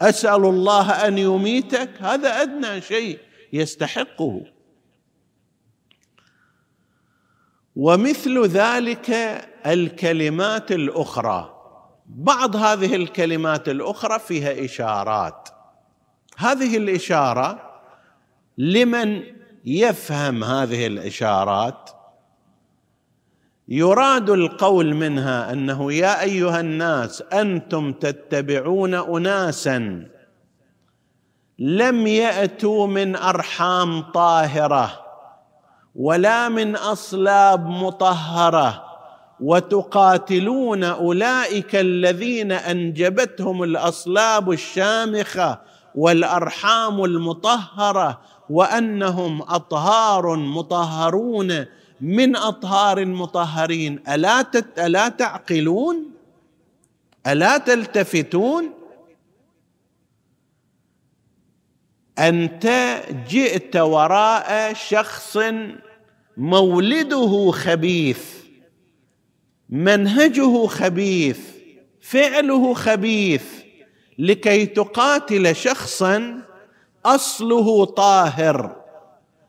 أسأل 0.00 0.44
الله 0.44 0.90
أن 0.90 1.18
يميتك. 1.18 1.90
هذا 1.98 2.42
أدنى 2.42 2.80
شيء 2.80 3.18
يستحقه. 3.52 4.55
ومثل 7.76 8.46
ذلك 8.46 9.10
الكلمات 9.66 10.72
الأخرى. 10.72 11.52
بعض 12.06 12.56
هذه 12.56 12.96
الكلمات 12.96 13.68
الأخرى 13.68 14.18
فيها 14.18 14.64
إشارات. 14.64 15.48
هذه 16.36 16.76
الإشارة 16.76 17.80
لمن 18.58 19.22
يفهم 19.64 20.44
هذه 20.44 20.86
الإشارات 20.86 21.90
يراد 23.68 24.30
القول 24.30 24.94
منها 24.94 25.52
أنه 25.52 25.92
يا 25.92 26.22
أيها 26.22 26.60
الناس 26.60 27.22
أنتم 27.22 27.92
تتبعون 27.92 28.94
أناسا 28.94 30.08
لم 31.58 32.06
يأتوا 32.06 32.86
من 32.86 33.16
أرحام 33.16 34.00
طاهرة. 34.00 35.05
ولا 35.98 36.48
من 36.48 36.76
أصلاب 36.76 37.66
مطهرة. 37.66 38.82
وتقاتلون 39.40 40.84
أولئك 40.84 41.76
الذين 41.76 42.52
أنجبتهم 42.52 43.62
الأصلاب 43.62 44.50
الشامخة 44.50 45.60
والأرحام 45.94 47.04
المطهرة 47.04 48.20
وأنهم 48.50 49.42
أطهار 49.42 50.36
مطهرون. 50.36 51.66
من 52.00 52.36
أطهار 52.36 53.06
مطهرين 53.06 54.02
ألا 54.08 54.46
ألا 54.78 55.08
تعقلون؟ 55.08 56.10
ألا 57.26 57.58
تلتفتون؟ 57.58 58.70
أنت 62.18 62.66
جئت 63.28 63.76
وراء 63.76 64.72
شخص 64.74 65.38
مولده 66.36 67.50
خبيث 67.50 68.34
منهجه 69.70 70.66
خبيث 70.66 71.40
فعله 72.00 72.74
خبيث 72.74 73.44
لكي 74.18 74.66
تقاتل 74.66 75.56
شخصا 75.56 76.42
أصله 77.06 77.84
طاهر 77.84 78.76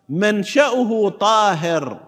منشأه 0.10 1.10
طاهر 1.10 2.00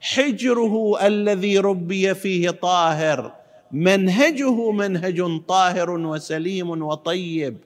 حجره 0.00 1.06
الذي 1.06 1.58
ربي 1.58 2.14
فيه 2.14 2.50
طاهر 2.50 3.32
منهجه 3.72 4.70
منهج 4.70 5.40
طاهر 5.48 5.90
وسليم 5.90 6.82
وطيب. 6.82 7.56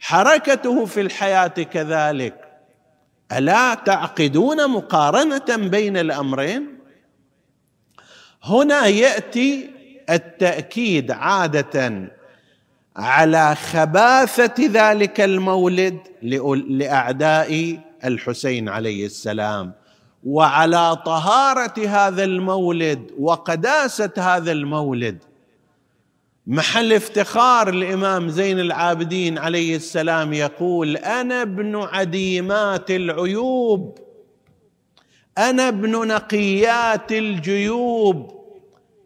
حركته 0.00 0.84
في 0.84 1.00
الحياة 1.00 1.46
كذلك. 1.46 2.45
ألا 3.32 3.74
تعقدون 3.74 4.70
مقارنة 4.70 5.68
بين 5.68 5.96
الأمرين؟ 5.96 6.78
هنا 8.44 8.86
يأتي 8.86 9.70
التأكيد 10.10 11.10
عادة 11.10 12.08
على 12.96 13.54
خباثة 13.54 14.54
ذلك 14.66 15.20
المولد 15.20 15.98
لأعداء 16.68 17.80
الحسين 18.04 18.68
عليه 18.68 19.06
السلام 19.06 19.72
وعلى 20.24 20.96
طهارة 21.06 21.88
هذا 21.88 22.24
المولد 22.24 23.10
وقداسة 23.18 24.10
هذا 24.16 24.52
المولد. 24.52 25.18
محل 26.46 26.92
افتخار 26.92 27.68
الإمام 27.68 28.28
زين 28.28 28.60
العابدين 28.60 29.38
عليه 29.38 29.76
السلام 29.76 30.32
يقول 30.32 30.96
أنا 30.96 31.42
ابن 31.42 31.76
عديمات 31.76 32.90
العيوب 32.90 33.98
أنا 35.38 35.68
ابن 35.68 36.08
نقيات 36.08 37.12
الجيوب 37.12 38.36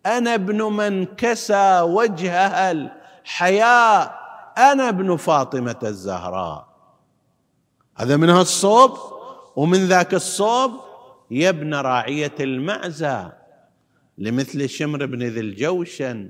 أنا 0.07 0.35
ابن 0.35 0.63
من 0.63 1.05
كسى 1.07 1.81
وجهها 1.81 2.71
الحياء 2.71 4.21
أنا 4.59 4.89
ابن 4.89 5.17
فاطمة 5.17 5.79
الزهراء. 5.83 6.69
هذا 7.97 8.17
من 8.17 8.31
هالصوب؟ 8.31 8.99
ومن 9.57 9.87
ذاك 9.87 10.15
الصوب 10.15 10.73
يا 11.31 11.49
ابن 11.49 11.75
راعية 11.75 12.35
المعزى 12.41 13.29
لمثل 14.19 14.69
شمر 14.69 15.07
بن 15.07 15.23
ذي 15.23 15.41
الجوشن. 15.41 16.29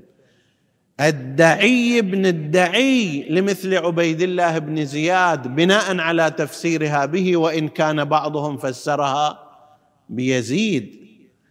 الدعي 0.99 2.01
بن 2.01 2.25
الدعي 2.25 3.29
لمثل 3.29 3.75
عبيد 3.75 4.21
الله 4.21 4.57
بن 4.57 4.85
زياد 4.85 5.47
بناء 5.47 5.97
على 5.99 6.31
تفسيرها 6.31 7.05
به 7.05 7.37
وإن 7.37 7.67
كان 7.67 8.05
بعضهم 8.05 8.57
فسرها 8.57 9.39
بيزيد. 10.09 11.01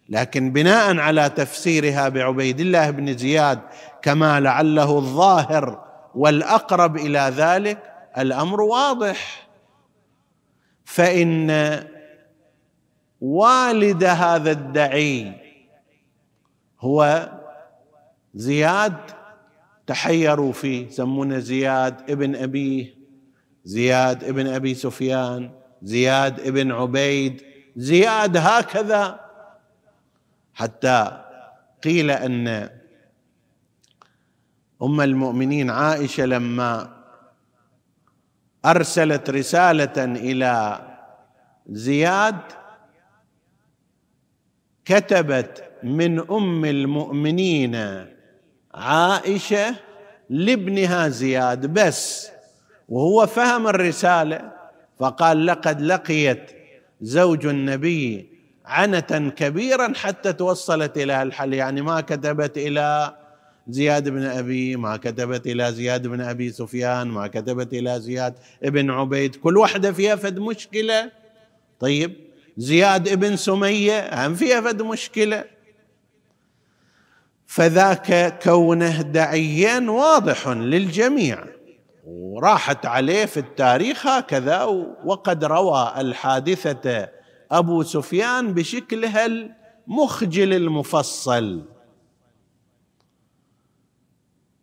لكن 0.08 0.52
بناء 0.52 0.96
على 0.98 1.28
تفسيرها 1.28 2.08
بعبيد 2.08 2.60
الله 2.60 2.90
بن 2.90 3.16
زياد 3.16 3.60
كما 4.02 4.40
لعله 4.40 4.98
الظاهر 4.98 5.84
والأقرب 6.14 6.96
إلى 6.96 7.32
ذلك 7.36 7.78
الأمر 8.18 8.60
واضح. 8.60 9.48
فإن 10.84 11.50
والد 13.20 14.04
هذا 14.04 14.50
الدعي 14.50 15.32
هو 16.80 17.28
زياد 18.34 19.19
تحيروا 19.90 20.52
فيه 20.52 20.86
يسمونه 20.86 21.38
زياد 21.38 22.10
ابن 22.10 22.36
ابيه 22.36 22.94
زياد 23.64 24.24
ابن 24.24 24.46
أبي 24.46 24.74
سفيان 24.74 25.50
زياد 25.82 26.40
ابن 26.40 26.72
عبيد 26.72 27.42
زياد 27.76 28.36
هكذا. 28.36 29.20
حتى 30.54 31.24
قيل 31.82 32.10
أن 32.10 32.70
أم 34.82 35.00
المؤمنين 35.00 35.70
عائشة 35.70 36.24
لما 36.26 36.96
أرسلت 38.64 39.30
رسالة 39.30 40.04
إلى 40.04 40.80
زياد 41.66 42.40
كتبت 44.84 45.70
من 45.82 46.20
أم 46.30 46.64
المؤمنين 46.64 47.76
عائشة 48.74 49.74
لابنها 50.30 51.08
زياد 51.08 51.66
بس 51.66 52.28
وهو 52.88 53.26
فهم 53.26 53.68
الرسالة 53.68 54.52
فقال 54.98 55.46
لقد 55.46 55.80
لقيت 55.80 56.50
زوج 57.00 57.46
النبي 57.46 58.30
عنة 58.64 59.32
كبيرا 59.36 59.92
حتى 59.96 60.32
توصلت 60.32 60.98
إلى 60.98 61.22
الحل. 61.22 61.54
يعني 61.54 61.82
ما 61.82 62.00
كتبت 62.00 62.58
إلى 62.58 63.16
زياد 63.68 64.08
بن 64.08 64.22
أبي 64.22 64.76
ما 64.76 64.96
كتبت 64.96 65.46
إلى 65.46 65.72
زياد 65.72 66.06
بن 66.06 66.20
أبي 66.20 66.50
سفيان 66.50 67.08
ما 67.08 67.26
كتبت 67.26 67.72
إلى 67.72 68.00
زياد 68.00 68.34
بن 68.62 68.90
عبيد. 68.90 69.36
كل 69.36 69.56
واحدة 69.56 69.92
فيها 69.92 70.16
فد 70.16 70.38
مشكلة. 70.38 71.10
طيب 71.80 72.16
زياد 72.56 73.08
ابن 73.08 73.36
سمية 73.36 74.26
هم 74.26 74.34
فيها 74.34 74.60
فد 74.60 74.82
مشكلة. 74.82 75.44
فذاك 77.50 78.38
كونه 78.42 79.02
دعيا 79.02 79.90
واضح 79.90 80.48
للجميع. 80.48 81.44
وراحت 82.04 82.86
عليه 82.86 83.24
في 83.24 83.36
التاريخ 83.40 84.06
هكذا 84.06 84.64
وقد 85.04 85.44
روى 85.44 85.94
الحادثة 85.98 87.08
أبو 87.50 87.82
سفيان 87.82 88.54
بشكلها 88.54 89.26
المخجل 89.26 90.52
المفصل. 90.54 91.64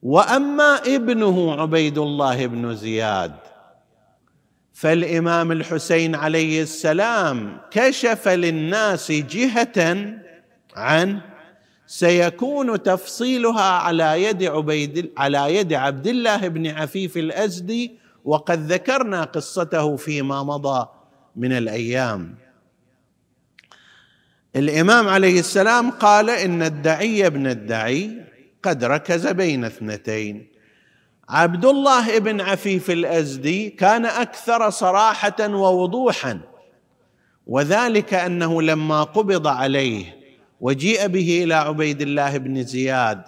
وأما 0.02 0.76
ابنه 0.86 1.62
عبيد 1.62 1.97
الله 1.97 2.45
بن 2.45 2.76
زياد 2.76 3.36
فالإمام 4.73 5.52
الحسين 5.52 6.15
عليه 6.15 6.62
السلام 6.62 7.62
كشف 7.71 8.28
للناس 8.28 9.12
جهة 9.12 10.15
عن 10.76 11.21
سيكون 11.88 12.84
تفصيلها 12.84 13.71
على 13.71 14.23
يد 14.23 14.43
عبيد 14.43 15.12
على 15.17 15.56
يد 15.56 15.73
عبد 15.73 16.08
الله 16.08 16.47
بن 16.47 16.67
عفيف 16.67 17.17
الأزدي 17.17 17.97
وقد 18.26 18.71
ذكرنا 18.71 19.23
قصته 19.23 19.95
فيما 19.95 20.43
مضى 20.43 20.88
من 21.36 21.52
الأيام. 21.52 22.36
الإمام 24.56 25.08
عليه 25.08 25.39
السلام 25.39 25.91
قال 25.91 26.30
إن 26.30 26.63
الدعي 26.63 27.28
ابن 27.28 27.47
الدعي 27.47 28.26
قد 28.63 28.84
ركز 28.84 29.28
بين 29.28 29.65
اثنتين. 29.65 30.47
عبد 31.30 31.65
الله 31.65 32.19
بن 32.19 32.41
عفيف 32.41 32.91
الأزدي 32.91 33.69
كان 33.69 34.06
أكثر 34.06 34.69
صراحة 34.69 35.36
ووضوحا 35.39 36.39
وذلك 37.47 38.13
أنه 38.13 38.62
لما 38.62 39.04
قبض 39.04 39.47
عليه 39.47 40.16
وجيء 40.62 41.08
به 41.08 41.43
إلى 41.43 41.54
عبيد 41.54 42.02
الله 42.02 42.38
بن 42.38 42.63
زياد 42.63 43.22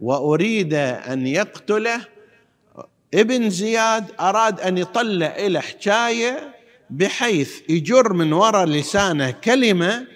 وأريد 0.00 0.74
أن 0.74 1.26
يقتله. 1.26 2.00
ابن 3.14 3.50
زياد 3.50 4.04
أراد 4.20 4.60
أن 4.60 4.78
يطلع 4.78 5.36
له 5.38 5.60
حكاية 5.60 6.54
بحيث 6.90 7.70
يجر 7.70 8.12
من 8.12 8.32
وراء 8.32 8.64
لسانه 8.64 9.30
كلمة 9.30 10.06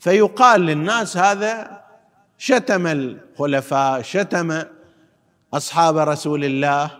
فيقال 0.00 0.60
للناس 0.60 1.16
هذا 1.16 1.80
شتم 2.38 2.86
الخلفاء 2.86 4.02
شتم 4.02 4.62
أصحاب 5.54 5.96
رسول 5.96 6.44
الله. 6.44 6.90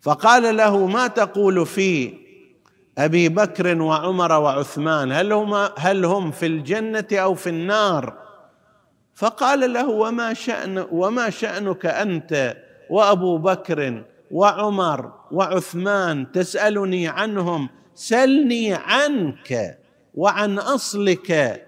فقال 0.00 0.56
له 0.56 0.86
ما 0.86 1.06
تقول 1.06 1.66
في 1.66 2.21
أبي 2.98 3.28
بكر 3.28 3.82
وعمر 3.82 4.32
وعثمان 4.32 5.12
هل 5.12 5.32
هم 5.32 5.54
هل 5.78 6.04
هم 6.04 6.30
في 6.30 6.46
الجنة 6.46 7.06
أو 7.12 7.34
في 7.34 7.50
النار؟ 7.50 8.18
فقال 9.14 9.72
له 9.72 9.88
وما 9.88 10.34
شأن 10.34 10.86
وما 10.92 11.30
شأنك 11.30 11.86
أنت 11.86 12.56
وأبو 12.90 13.38
بكر 13.38 14.04
وعمر 14.30 15.12
وعثمان؟ 15.30 16.32
تسألني 16.32 17.08
عنهم 17.08 17.68
سلني 17.94 18.74
عنك 18.74 19.78
وعن 20.14 20.58
أصلك. 20.58 21.62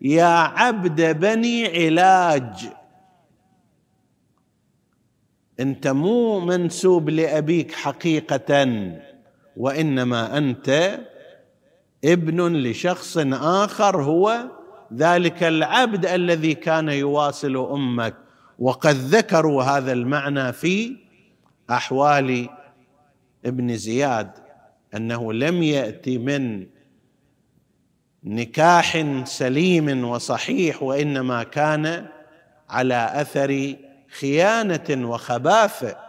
يا 0.00 0.34
عبد 0.34 1.20
بني 1.20 1.66
علاج. 1.66 2.68
أنت 5.60 5.86
مو 5.88 6.40
منسوب 6.40 7.10
لأبيك 7.10 7.72
حقيقة. 7.72 8.64
وإنما 9.56 10.38
أنت 10.38 10.98
ابن 12.04 12.56
لشخص 12.56 13.18
آخر 13.32 14.02
هو 14.02 14.44
ذلك 14.94 15.42
العبد 15.42 16.06
الذي 16.06 16.54
كان 16.54 16.88
يواصل 16.88 17.56
أمك. 17.56 18.14
وقد 18.58 18.94
ذكروا 18.94 19.62
هذا 19.62 19.92
المعنى 19.92 20.52
في 20.52 20.96
أحوال 21.70 22.48
ابن 23.44 23.76
زياد 23.76 24.30
أنه 24.96 25.32
لم 25.32 25.62
يأتي 25.62 26.18
من 26.18 26.66
نكاح 28.24 29.04
سليم 29.24 30.04
وصحيح 30.04 30.82
وإنما 30.82 31.42
كان 31.42 32.06
على 32.70 33.10
أثر 33.14 33.74
خيانة 34.20 35.08
وخباثة. 35.08 36.03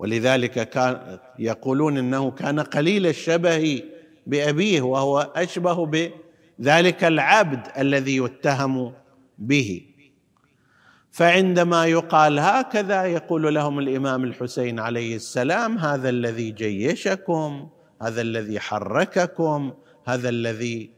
ولذلك 0.00 0.70
كان 0.70 1.18
يقولون 1.38 1.98
إنه 1.98 2.30
كان 2.30 2.60
قليل 2.60 3.06
الشبه 3.06 3.82
بأبيه 4.26 4.82
وهو 4.82 5.32
أشبه 5.36 5.86
بذلك 5.86 7.04
العبد 7.04 7.66
الذي 7.78 8.16
يتهم 8.16 8.92
به. 9.38 9.82
فعندما 11.12 11.86
يقال 11.86 12.38
هكذا 12.38 13.04
يقول 13.04 13.54
لهم 13.54 13.78
الإمام 13.78 14.24
الحسين 14.24 14.80
عليه 14.80 15.16
السلام 15.16 15.78
هذا 15.78 16.08
الذي 16.08 16.50
جيشكم 16.50 17.68
هذا 18.02 18.20
الذي 18.20 18.60
حرككم 18.60 19.72
هذا 20.06 20.28
الذي 20.28 20.90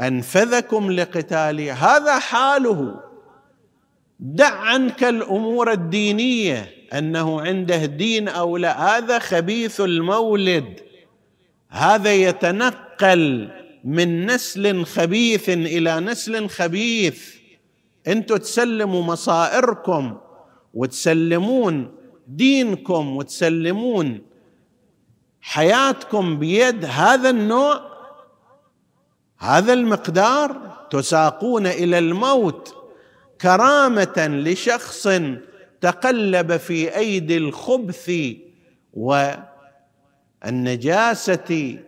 أنفذكم 0.00 0.90
لقتالي 0.92 1.70
هذا 1.70 2.18
حاله. 2.18 3.00
دع 4.20 4.50
عنك 4.50 5.04
الأمور 5.04 5.72
الدينية. 5.72 6.83
أنه 6.98 7.40
عنده 7.40 7.84
دين 7.84 8.28
أو 8.28 8.56
لا. 8.56 8.98
هذا 8.98 9.18
خبيث 9.18 9.80
المولد. 9.80 10.80
هذا 11.68 12.14
يتنقل 12.14 13.50
من 13.84 14.26
نسل 14.26 14.84
خبيث 14.84 15.48
إلى 15.48 16.00
نسل 16.00 16.48
خبيث. 16.48 17.34
أنتم 18.06 18.36
تسلموا 18.36 19.02
مصائركم 19.02 20.18
وتسلمون 20.74 21.94
دينكم 22.28 23.16
وتسلمون 23.16 24.22
حياتكم 25.40 26.38
بيد 26.38 26.84
هذا 26.84 27.30
النوع. 27.30 27.80
هذا 29.38 29.72
المقدار 29.72 30.74
تساقون 30.90 31.66
إلى 31.66 31.98
الموت 31.98 32.74
كرامة 33.40 34.28
لشخص 34.44 35.08
تقلب 35.84 36.56
في 36.56 36.96
أيدي 36.96 37.36
الخبث 37.36 38.12
والنجاسة 40.42 41.78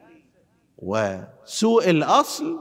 وسوء 0.79 1.91
الأصل. 1.91 2.59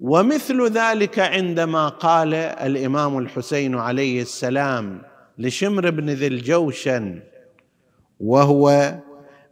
ومثل 0.00 0.68
ذلك 0.70 1.18
عندما 1.18 1.88
قال 1.88 2.34
الإمام 2.34 3.18
الحسين 3.18 3.74
عليه 3.74 4.22
السلام 4.22 5.02
لشمر 5.38 5.90
بن 5.90 6.10
ذي 6.10 6.26
الجوشن 6.26 7.20
وهو 8.20 8.94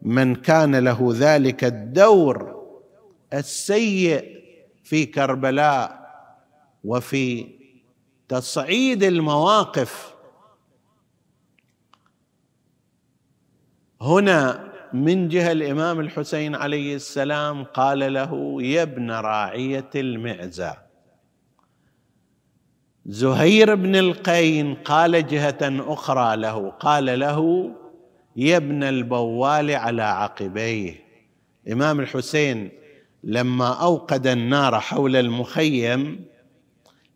من 0.02 0.34
كان 0.34 0.76
له 0.76 1.14
ذلك 1.14 1.64
الدور 1.64 2.64
السيء 3.32 4.36
في 4.84 5.06
كربلاء 5.06 6.06
وفي 6.84 7.55
تصعيد 8.28 9.02
المواقف. 9.02 10.14
هنا 14.00 14.72
من 14.92 15.28
جهة 15.28 15.52
الإمام 15.52 16.00
الحسين 16.00 16.54
عليه 16.54 16.94
السلام 16.94 17.64
قال 17.64 18.12
له 18.12 18.62
يا 18.62 18.82
ابن 18.82 19.10
راعية 19.10 19.90
المعزة. 19.94 20.76
زهير 23.06 23.74
بن 23.74 23.96
القين 23.96 24.74
قال 24.74 25.26
جهة 25.26 25.58
أخرى 25.62 26.36
له 26.36 26.70
قال 26.70 27.20
له 27.20 27.70
يا 28.36 28.56
ابن 28.56 28.82
البوال 28.82 29.70
على 29.70 30.02
عقبيه. 30.02 31.06
إمام 31.72 32.00
الحسين 32.00 32.70
لما 33.24 33.82
أوقد 33.82 34.26
النار 34.26 34.80
حول 34.80 35.16
المخيم 35.16 36.26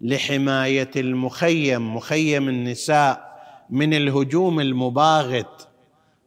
لحماية 0.01 0.91
المخيم 0.97 1.97
مخيم 1.97 2.49
النساء 2.49 3.31
من 3.71 3.95
الهجوم 3.95 4.61
المباغت 4.61 5.69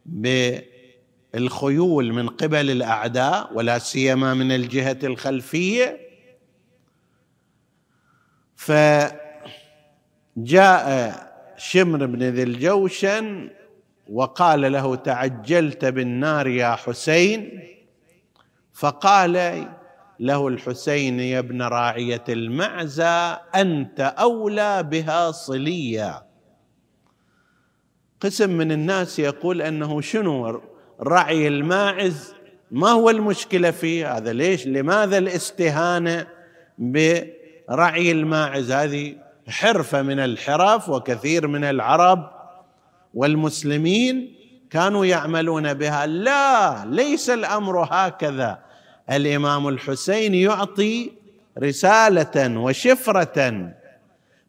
بالخيول 0.06 2.14
من 2.14 2.30
قبل 2.30 2.72
الأعداء 2.72 3.54
ولا 3.54 3.80
سيما 3.80 4.34
من 4.34 4.52
الجهة 4.52 4.98
الخلفية. 5.04 6.00
فجاء 8.56 9.14
شمر 11.58 12.06
بن 12.06 12.24
ذي 12.24 12.44
الجوشن 12.44 13.50
وقال 14.10 14.72
له 14.72 14.96
تعجلت 14.96 15.86
بالنار 15.86 16.48
يا 16.48 16.76
حسين 16.76 17.64
فقال 18.74 19.68
له 20.20 20.48
الحسين 20.48 21.20
يا 21.20 21.40
ابن 21.40 21.62
راعية 21.62 22.24
المعزى 22.30 23.38
أنت 23.56 24.00
أولى 24.20 24.84
بها 24.84 25.32
صليا. 25.32 26.24
قسم 28.22 28.50
من 28.50 28.72
الناس 28.72 29.20
يقول 29.20 29.62
أنه 29.62 30.02
شنو؟ 30.02 30.62
رعي 31.02 31.48
الماعز 31.48 32.34
ما 32.72 32.90
هو 32.90 33.10
المشكلة 33.10 33.72
فيه؟ 33.72 34.18
هذا 34.18 34.34
ليش؟ 34.34 34.68
لماذا 34.68 35.18
الاستهانة 35.18 36.28
برعي 36.78 38.12
الماعز؟ 38.12 38.72
هذه 38.72 39.16
حرفة 39.48 40.02
من 40.02 40.20
الحرف 40.20 40.90
وكثير 40.90 41.48
من 41.48 41.64
العرب 41.64 42.32
والمسلمين 43.14 44.36
كانوا 44.70 45.06
يعملون 45.06 45.74
بها. 45.74 46.06
لا 46.06 46.86
ليس 46.86 47.30
الأمر 47.30 47.88
هكذا. 47.92 48.63
الإمام 49.12 49.68
الحسين 49.68 50.34
يعطي 50.34 51.12
رسالة 51.60 52.58
وشفرة 52.60 53.72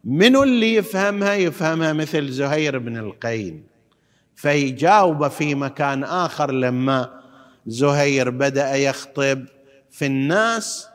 من 0.05 0.37
اللي 0.37 0.75
يفهمها 0.75 1.35
يفهمها 1.35 1.93
مثل 1.93 2.29
زهير 2.29 2.79
بن 2.79 2.97
القين. 2.97 3.67
فيجاوب 4.37 5.29
في 5.29 5.55
مكان 5.55 6.05
آخر 6.05 6.51
لما 6.51 7.21
زهير 7.67 8.31
بدأ 8.31 8.75
يخطب 8.75 9.45
في 9.91 10.07
الناس. 10.07 10.89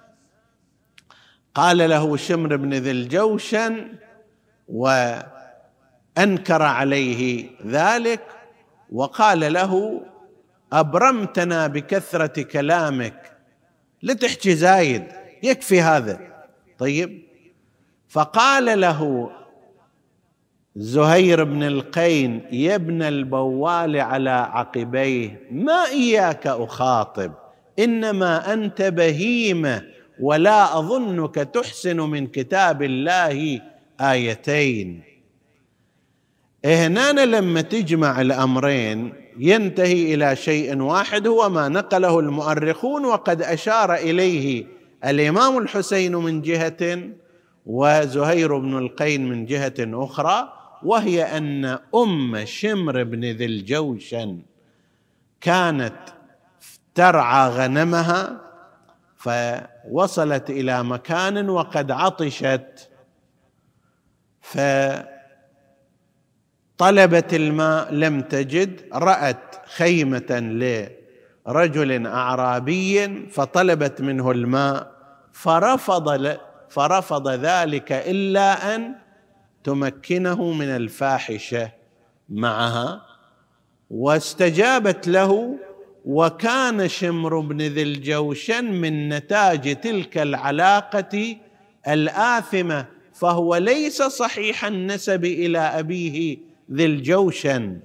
قال 1.56 1.78
له 1.78 2.18
شمر 2.18 2.56
بن 2.56 2.74
ذي 2.74 2.92
الجوشن 2.92 3.88
وأنكر 4.68 6.62
عليه 6.62 7.50
ذلك 7.66 8.22
وقال 8.92 9.54
له 9.54 10.02
أبرمتنا 10.74 11.68
بكثرة 11.68 12.42
كلامك 12.42 13.32
لتحكي 14.04 14.56
زايد 14.56 15.04
يكفي 15.44 15.82
هذا. 15.82 16.20
طيب. 16.78 17.24
فقال 18.10 18.82
له 18.82 19.30
زهير 20.76 21.44
بن 21.44 21.64
القين 21.64 22.42
يا 22.52 22.76
ابن 22.76 23.02
البوال 23.02 24.00
على 24.00 24.30
عقبيه 24.30 25.48
ما 25.52 25.86
إياك 25.86 26.48
أخاطب؟ 26.48 27.34
إنما 27.80 28.54
أنت 28.54 28.82
بهيمة 28.82 29.84
ولا 30.20 30.80
أظنك 30.80 31.36
تحسن 31.36 32.00
من 32.00 32.28
كتاب 32.28 32.84
الله 32.84 33.62
آيتين. 34.02 35.09
هنا 36.66 37.26
لما 37.26 37.62
تجمع 37.62 38.22
الأمرين 38.22 39.14
ينتهي 39.38 40.14
إلى 40.14 40.36
شيء 40.36 40.82
واحد 40.82 41.28
هو 41.28 41.50
ما 41.50 41.70
نقله 41.70 42.20
المؤرخون 42.20 43.06
وقد 43.06 43.42
أشار 43.42 43.96
إليه 43.96 44.66
الإمام 45.06 45.58
الحسين 45.58 46.16
من 46.16 46.42
جهة 46.42 47.10
وزهير 47.66 48.58
بن 48.58 48.78
القين 48.78 49.30
من 49.30 49.46
جهة 49.46 49.74
أخرى 49.80 50.54
وهي 50.84 51.24
أن 51.24 51.80
أم 51.96 52.46
شمر 52.46 53.04
بن 53.04 53.26
ذي 53.26 53.46
الجوشن 53.46 54.42
كانت 55.42 55.98
ترعى 56.96 57.50
غنمها 57.50 58.42
فوصلت 59.16 60.50
إلى 60.50 60.84
مكان 60.84 61.50
وقد 61.50 61.92
عطشت 61.92 62.90
فطلبت 66.80 67.34
الماء 67.34 67.94
لم 67.94 68.22
تجد 68.22 68.82
رأت 68.94 69.56
خيمة 69.76 70.40
لرجل 71.46 72.08
أعرابي 72.08 73.26
فطلبت 73.28 74.02
منه 74.02 74.32
الماء 74.32 74.92
فرفض 75.34 76.38
فرفض 76.70 77.28
ذلك 77.28 77.92
إلا 77.92 78.76
أن 78.76 78.96
تمكنه 79.64 80.52
من 80.52 80.66
الفاحشة 80.66 81.72
معها. 82.30 83.02
واستجابت 83.90 85.08
له 85.08 85.60
وكان 86.06 86.88
شمر 86.88 87.40
بن 87.40 87.62
ذي 87.62 87.84
الجوشن 87.84 88.72
من 88.72 89.10
نتاج 89.10 89.76
تلك 89.76 90.18
العلاقة 90.18 91.38
الآثمة 91.88 92.86
فهو 93.14 93.56
ليس 93.56 94.02
صحيح 94.02 94.66
النسب 94.66 95.26
إلى 95.26 95.60
أبيه 95.60 96.49
ذي 96.74 96.86
الجوشن 96.86 97.80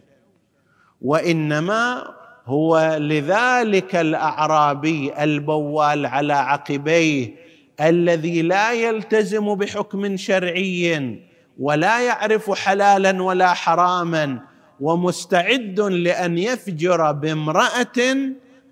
وإنما 1.02 2.14
هو 2.46 2.96
لذلك 3.00 3.96
الأعرابي 3.96 5.22
البوال 5.24 6.06
على 6.06 6.32
عقبيه 6.32 7.34
الذي 7.80 8.42
لا 8.42 8.72
يلتزم 8.72 9.54
بحكم 9.54 10.16
شرعي 10.16 11.18
ولا 11.58 12.00
يعرف 12.00 12.50
حلالا 12.50 13.22
ولا 13.22 13.54
حراما 13.54 14.40
ومستعد 14.80 15.80
لأن 15.80 16.38
يفجر 16.38 17.12
بامرأة 17.12 18.16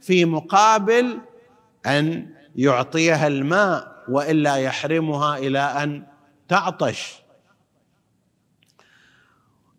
في 0.01 0.25
مقابل 0.25 1.18
أن 1.87 2.27
يعطيها 2.57 3.27
الماء 3.27 3.92
وإلا 4.09 4.57
يحرمها 4.57 5.38
إلى 5.38 5.59
أن 5.59 6.03
تعطش. 6.48 7.22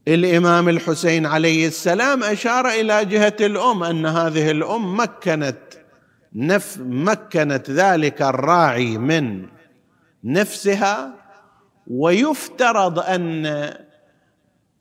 الإمام 0.07 0.69
الحسين 0.69 1.25
عليه 1.25 1.67
السلام 1.67 2.23
أشار 2.23 2.67
إلى 2.67 3.05
جهة 3.05 3.35
الأم 3.41 3.83
أن 3.83 4.05
هذه 4.05 4.51
الأم 4.51 4.99
مكنت 4.99 5.57
نف 6.35 6.77
مكنت 6.81 7.69
ذلك 7.69 8.21
الراعي 8.21 8.97
من 8.97 9.45
نفسها 10.23 11.13
ويفترض 11.87 12.99
أن 12.99 13.73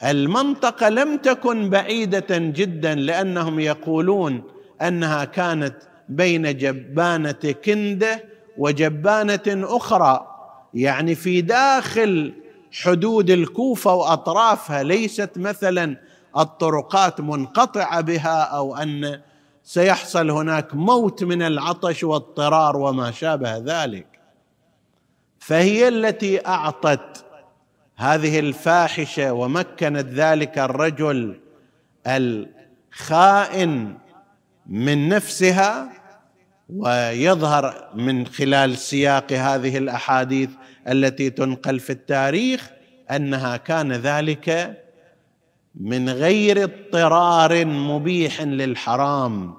المنطقة 0.04 0.88
لم 0.88 1.16
تكن 1.16 1.70
بعيدة 1.70 2.38
جدا 2.38 2.94
لأنهم 2.94 3.61
يقولون 3.61 4.42
أنها 4.82 5.24
كانت 5.24 5.76
بين 6.08 6.56
جبانة 6.56 7.54
كندة 7.64 8.24
وجبانة 8.58 9.40
أخرى 9.48 10.26
يعني 10.74 11.14
في 11.14 11.40
داخل 11.40 12.41
حدود 12.72 13.30
الكوفة 13.30 13.94
وأطرافها 13.94 14.82
ليست 14.82 15.30
مثلا 15.37 15.96
الطرقات 16.38 17.20
منقطعة 17.20 18.00
بها 18.00 18.42
أو 18.42 18.76
أن 18.76 19.20
سيحصل 19.64 20.30
هناك 20.30 20.74
موت 20.74 21.24
من 21.24 21.42
العطش 21.42 22.04
واضطرار 22.04 22.76
وما 22.76 23.11
شابه 23.11 23.56
ذلك. 23.56 24.07
فهي 25.38 25.88
التي 25.88 26.47
أعطت 26.47 27.24
هذه 27.97 28.38
الفاحشة 28.38 29.32
ومكنت 29.32 30.07
ذلك 30.07 30.59
الرجل 30.59 31.40
الخائن 32.07 33.99
من 34.66 35.09
نفسها 35.09 35.88
ويظهر 36.68 37.90
من 37.94 38.26
خلال 38.26 38.78
سياق 38.78 39.32
هذه 39.32 39.78
الأحاديث 39.78 40.51
التي 40.89 41.30
تنقل 41.30 41.80
في 41.80 41.91
التاريخ 41.91 42.70
أنها 43.11 43.57
كان 43.57 43.93
ذلك 43.93 44.78
من 45.74 46.09
غير 46.09 46.64
اضطرار 46.64 47.64
مبيح 47.64 48.43
للحرام. 48.43 49.55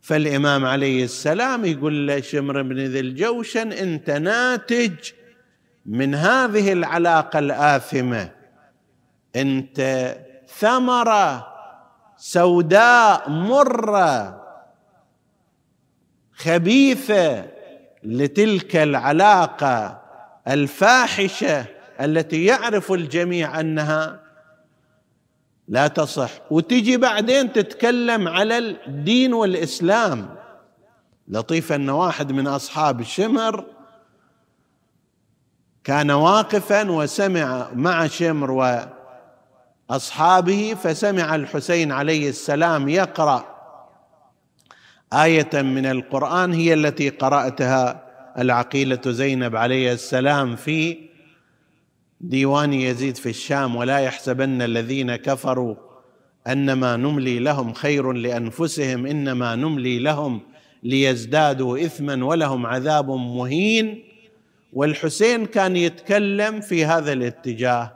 فالإمام 0.00 0.64
عليه 0.64 1.04
السلام 1.04 1.64
يقول 1.64 2.08
لشمر 2.08 2.62
بن 2.62 2.78
ذي 2.78 3.00
الجوشن 3.00 3.72
أنت 3.72 4.10
ناتج 4.10 4.94
من 5.86 6.14
هذه 6.14 6.72
العلاقة 6.72 7.38
الآثمة. 7.38 8.30
أنت 9.36 10.16
ثمرة 10.48 11.52
سوداء 12.16 13.30
مرة 13.30 14.42
خبيثة 16.32 17.51
لتلك 18.04 18.76
العلاقة 18.76 20.02
الفاحشة 20.48 21.64
التي 22.00 22.44
يعرف 22.44 22.92
الجميع 22.92 23.60
أنها 23.60 24.20
لا 25.68 25.86
تصح. 25.86 26.30
وتجي 26.50 26.96
بعدين 26.96 27.52
تتكلم 27.52 28.28
على 28.28 28.58
الدين 28.58 29.34
والإسلام. 29.34 30.34
لطيف 31.28 31.72
أن 31.72 31.90
واحد 31.90 32.32
من 32.32 32.46
أصحاب 32.46 33.00
الشمر 33.00 33.64
كان 35.84 36.10
واقفا 36.10 36.90
وسمع 36.90 37.68
مع 37.74 38.06
شمر 38.06 38.50
وأصحابه 39.90 40.76
فسمع 40.82 41.34
الحسين 41.34 41.92
عليه 41.92 42.28
السلام 42.28 42.88
يقرأ 42.88 43.51
آية 45.12 45.62
من 45.62 45.86
القرآن 45.86 46.52
هي 46.52 46.74
التي 46.74 47.08
قرأتها 47.08 48.04
العقيلة 48.38 49.00
زينب 49.06 49.56
عليه 49.56 49.92
السلام 49.92 50.56
في 50.56 50.98
ديوان 52.20 52.72
يزيد 52.72 53.16
في 53.16 53.28
الشام 53.28 53.76
ولا 53.76 53.98
يحسبن 53.98 54.62
الذين 54.62 55.16
كفروا 55.16 55.74
أنما 56.46 56.96
نملي 56.96 57.38
لهم 57.38 57.72
خير 57.72 58.12
لأنفسهم 58.12 59.06
إنما 59.06 59.56
نملي 59.56 59.98
لهم 59.98 60.40
ليزدادوا 60.82 61.78
اثما 61.78 62.24
ولهم 62.24 62.66
عذاب 62.66 63.10
مهين. 63.10 64.04
والحسين 64.72 65.46
كان 65.46 65.76
يتكلم 65.76 66.60
في 66.60 66.84
هذا 66.84 67.12
الاتجاه 67.12 67.92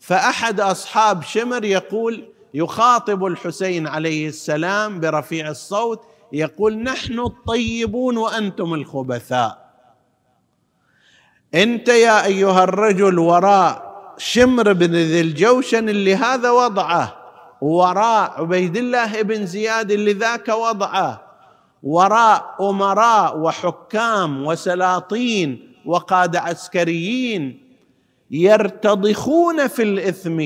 فأحد 0.00 0.60
أصحاب 0.60 1.22
شمر 1.22 1.64
يقول 1.64 2.24
يخاطب 2.54 3.24
الحسين 3.24 3.86
عليه 3.86 4.28
السلام 4.28 5.00
برفيع 5.00 5.48
الصوت 5.48 6.04
يقول 6.32 6.78
نحن 6.78 7.18
الطيبون 7.18 8.16
وأنتم 8.16 8.74
الخبثاء. 8.74 9.68
أنت 11.54 11.88
يا 11.88 12.24
أيها 12.24 12.64
الرجل 12.64 13.18
وراء 13.18 13.88
شمر 14.18 14.72
بن 14.72 14.94
ذي 14.94 15.20
الجوشن 15.20 15.88
اللي 15.88 16.14
هذا 16.16 16.50
وضعه 16.50 17.16
وراء 17.60 18.40
عبيد 18.40 18.76
الله 18.76 19.22
بن 19.22 19.46
زياد 19.46 19.90
اللي 19.90 20.12
ذاك 20.12 20.48
وضعه 20.48 21.22
وراء 21.82 22.56
أمراء 22.60 23.38
وحكام 23.38 24.46
وسلاطين 24.46 25.72
وقادة 25.86 26.40
عسكريين 26.40 27.68
يرتضخون 28.30 29.66
في 29.66 29.82
الإثم 29.82 30.40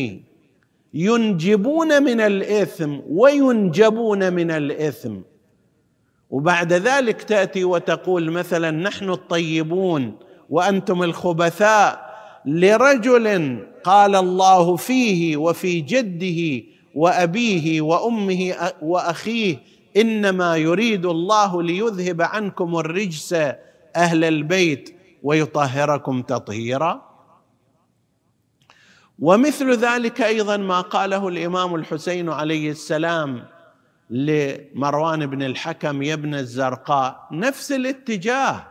ينجبون 0.94 2.02
من 2.02 2.20
الإثم 2.20 2.98
وينجبون 3.08 4.32
من 4.32 4.50
الإثم. 4.50 5.16
وبعد 6.32 6.72
ذلك 6.72 7.22
تأتي 7.22 7.64
وتقول 7.64 8.30
مثلا 8.30 8.70
نحن 8.70 9.10
الطيبون 9.10 10.18
وأنتم 10.50 11.02
الخبثاء 11.02 12.12
لرجل 12.46 13.58
قال 13.84 14.16
الله 14.16 14.76
فيه 14.76 15.36
وفي 15.36 15.80
جده 15.80 16.64
وأبيه 16.94 17.80
وأمه 17.80 18.54
وأخيه 18.82 19.56
إنما 19.96 20.56
يريد 20.56 21.06
الله 21.06 21.62
ليذهب 21.62 22.22
عنكم 22.22 22.76
الرجس 22.76 23.32
أهل 23.96 24.24
البيت 24.24 24.96
ويطهركم 25.22 26.22
تطهيرا. 26.22 27.02
ومثل 29.18 29.72
ذلك 29.76 30.20
أيضا 30.20 30.56
ما 30.56 30.80
قاله 30.80 31.28
الإمام 31.28 31.74
الحسين 31.74 32.28
عليه 32.28 32.70
السلام 32.70 33.44
لمروان 34.12 35.26
بن 35.26 35.42
الحكم 35.42 36.02
يا 36.02 36.14
ابن 36.14 36.34
الزرقاء 36.34 37.28
نفس 37.32 37.72
الاتجاه. 37.72 38.66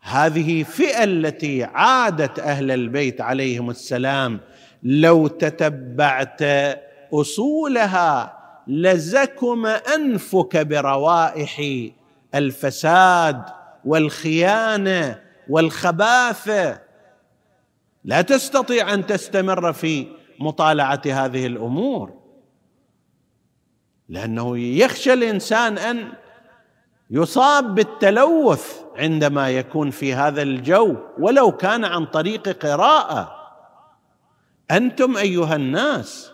هذه 0.00 0.62
فئة 0.62 1.04
التي 1.04 1.64
عادت 1.64 2.38
أهل 2.38 2.70
البيت 2.70 3.20
عليهم 3.20 3.70
السلام. 3.70 4.40
لو 4.82 5.26
تتبعت 5.26 6.42
أصولها 7.12 8.38
لزكم 8.66 9.66
أنفك 9.66 10.56
بروائح 10.56 11.62
الفساد 12.34 13.42
والخيانة 13.84 15.20
والخباثه 15.48 16.80
لا 18.04 18.22
تستطيع 18.22 18.94
أن 18.94 19.06
تستمر 19.06 19.72
في 19.72 20.06
مطالعة 20.38 21.02
هذه 21.06 21.46
الأمور. 21.46 22.21
لأنه 24.12 24.58
يخشى 24.58 25.12
الإنسان 25.12 25.78
أن 25.78 26.12
يصاب 27.10 27.74
بالتلوث 27.74 28.80
عندما 28.96 29.50
يكون 29.50 29.90
في 29.90 30.14
هذا 30.14 30.42
الجو 30.42 30.96
ولو 31.18 31.52
كان 31.52 31.84
عن 31.84 32.06
طريق 32.06 32.48
قراءة. 32.48 33.32
أنتم 34.70 35.16
أيها 35.16 35.56
الناس 35.56 36.30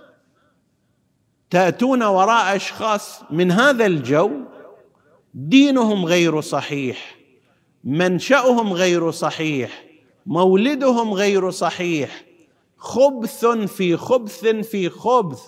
تأتون 1.51 2.03
وراء 2.03 2.57
أشخاص 2.57 3.23
من 3.31 3.53
هذا 3.53 3.87
الجو 3.87 4.31
دينهم 5.35 6.05
غير 6.05 6.41
صحيح 6.41 7.17
منشأهم 7.85 8.73
غير 8.73 9.11
صحيح 9.11 9.85
مولدهم 10.27 11.15
غير 11.15 11.51
صحيح 11.51 12.25
خبث 12.77 13.47
في 13.47 13.97
خبث 13.97 14.47
في 14.47 14.89
خبث 14.89 15.43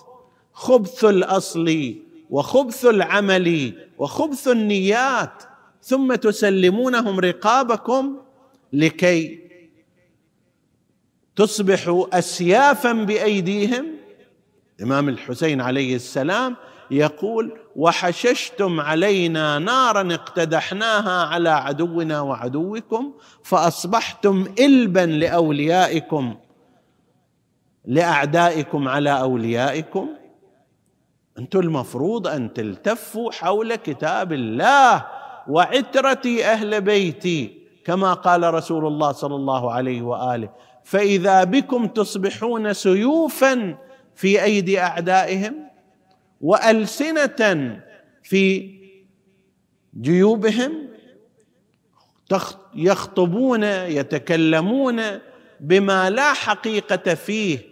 خبث 0.53 1.05
الاصل 1.05 1.95
وخبث 2.31 2.85
العمل 2.85 3.73
وخبث 3.97 4.47
النيات 4.47 5.43
ثم 5.81 6.15
تسلمونهم 6.15 7.19
رقابكم 7.19 8.17
لكي 8.73 9.39
تصبحوا 11.35 12.19
اسيافا 12.19 12.93
بأيديهم. 12.93 13.85
الامام 14.79 15.09
الحسين 15.09 15.61
عليه 15.61 15.95
السلام 15.95 16.55
يقول 16.91 17.57
وحششتم 17.75 18.79
علينا 18.79 19.59
نارا 19.59 20.13
اقتدحناها 20.13 21.25
على 21.25 21.49
عدونا 21.49 22.21
وعدوكم 22.21 23.13
فأصبحتم 23.43 24.53
البا 24.59 24.99
لأوليائكم 24.99 26.35
لأعدائكم 27.85 28.87
على 28.87 29.19
أوليائكم. 29.19 30.09
أنتم 31.41 31.59
المفروض 31.59 32.27
أن 32.27 32.53
تلتفوا 32.53 33.31
حول 33.31 33.75
كتاب 33.75 34.33
الله 34.33 35.05
وعترتي 35.47 36.45
أهل 36.45 36.81
بيتي 36.81 37.61
كما 37.85 38.13
قال 38.13 38.53
رسول 38.53 38.87
الله 38.87 39.11
صلى 39.11 39.35
الله 39.35 39.71
عليه 39.71 40.01
وآله. 40.01 40.49
فإذا 40.83 41.43
بكم 41.43 41.87
تصبحون 41.87 42.73
سيوفا 42.73 43.77
في 44.15 44.43
أيدي 44.43 44.79
أعدائهم 44.79 45.55
وألسنة 46.41 47.79
في 48.23 48.75
جيوبهم 50.01 50.87
يخطبون 52.75 53.63
يتكلمون 53.63 55.01
بما 55.59 56.09
لا 56.09 56.33
حقيقة 56.33 57.13
فيه 57.13 57.70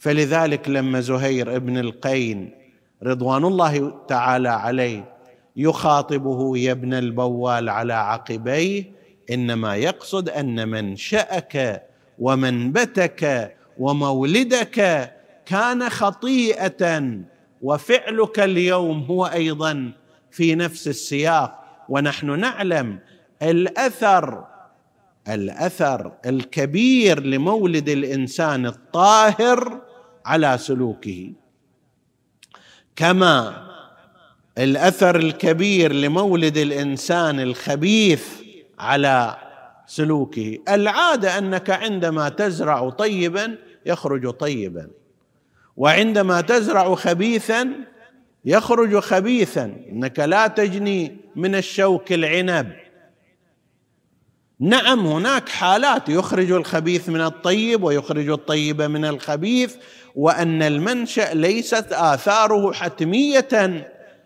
فلذلك 0.00 0.68
لما 0.68 1.00
زهير 1.00 1.56
ابن 1.56 1.78
القين 1.78 2.50
رضوان 3.02 3.44
الله 3.44 4.06
تعالى 4.08 4.48
عليه 4.48 5.14
يخاطبه 5.56 6.58
يا 6.58 6.72
ابن 6.72 6.94
البوال 6.94 7.68
على 7.68 7.94
عقبيه 7.94 8.84
إنما 9.30 9.76
يقصد 9.76 10.28
أن 10.28 10.68
منشاك 10.68 11.86
ومنبتك 12.18 13.54
ومولدك 13.78 15.10
كان 15.46 15.88
خطيئة 15.88 17.02
وفعلك 17.62 18.40
اليوم 18.40 19.02
هو 19.02 19.26
أيضا 19.26 19.92
في 20.30 20.54
نفس 20.54 20.88
السياق. 20.88 21.60
ونحن 21.88 22.40
نعلم 22.40 22.98
الأثر 23.42 24.44
الأثر 25.28 26.12
الكبير 26.26 27.20
لمولد 27.20 27.88
الإنسان 27.88 28.66
الطاهر 28.66 29.89
على 30.30 30.58
سلوكه. 30.58 31.32
كما 32.96 33.66
الأثر 34.58 35.16
الكبير 35.16 35.92
لمولد 35.92 36.56
الإنسان 36.56 37.40
الخبيث 37.40 38.24
على 38.78 39.36
سلوكه. 39.86 40.58
العادة 40.68 41.38
أنك 41.38 41.70
عندما 41.70 42.28
تزرع 42.28 42.90
طيبا 42.90 43.58
يخرج 43.86 44.30
طيبا 44.30 44.90
وعندما 45.76 46.40
تزرع 46.40 46.94
خبيثا 46.94 47.68
يخرج 48.44 48.98
خبيثا. 48.98 49.64
إنك 49.64 50.18
لا 50.18 50.46
تجني 50.46 51.16
من 51.36 51.54
الشوك 51.54 52.12
العنب. 52.12 52.72
نعم 54.60 55.06
هناك 55.06 55.48
حالات 55.48 56.08
يخرج 56.08 56.50
الخبيث 56.50 57.08
من 57.08 57.20
الطيب 57.20 57.82
ويخرج 57.82 58.28
الطيب 58.28 58.82
من 58.82 59.04
الخبيث 59.04 59.76
وأن 60.14 60.62
المنشأ 60.62 61.34
ليست 61.34 61.92
آثاره 61.92 62.72
حتمية 62.72 63.48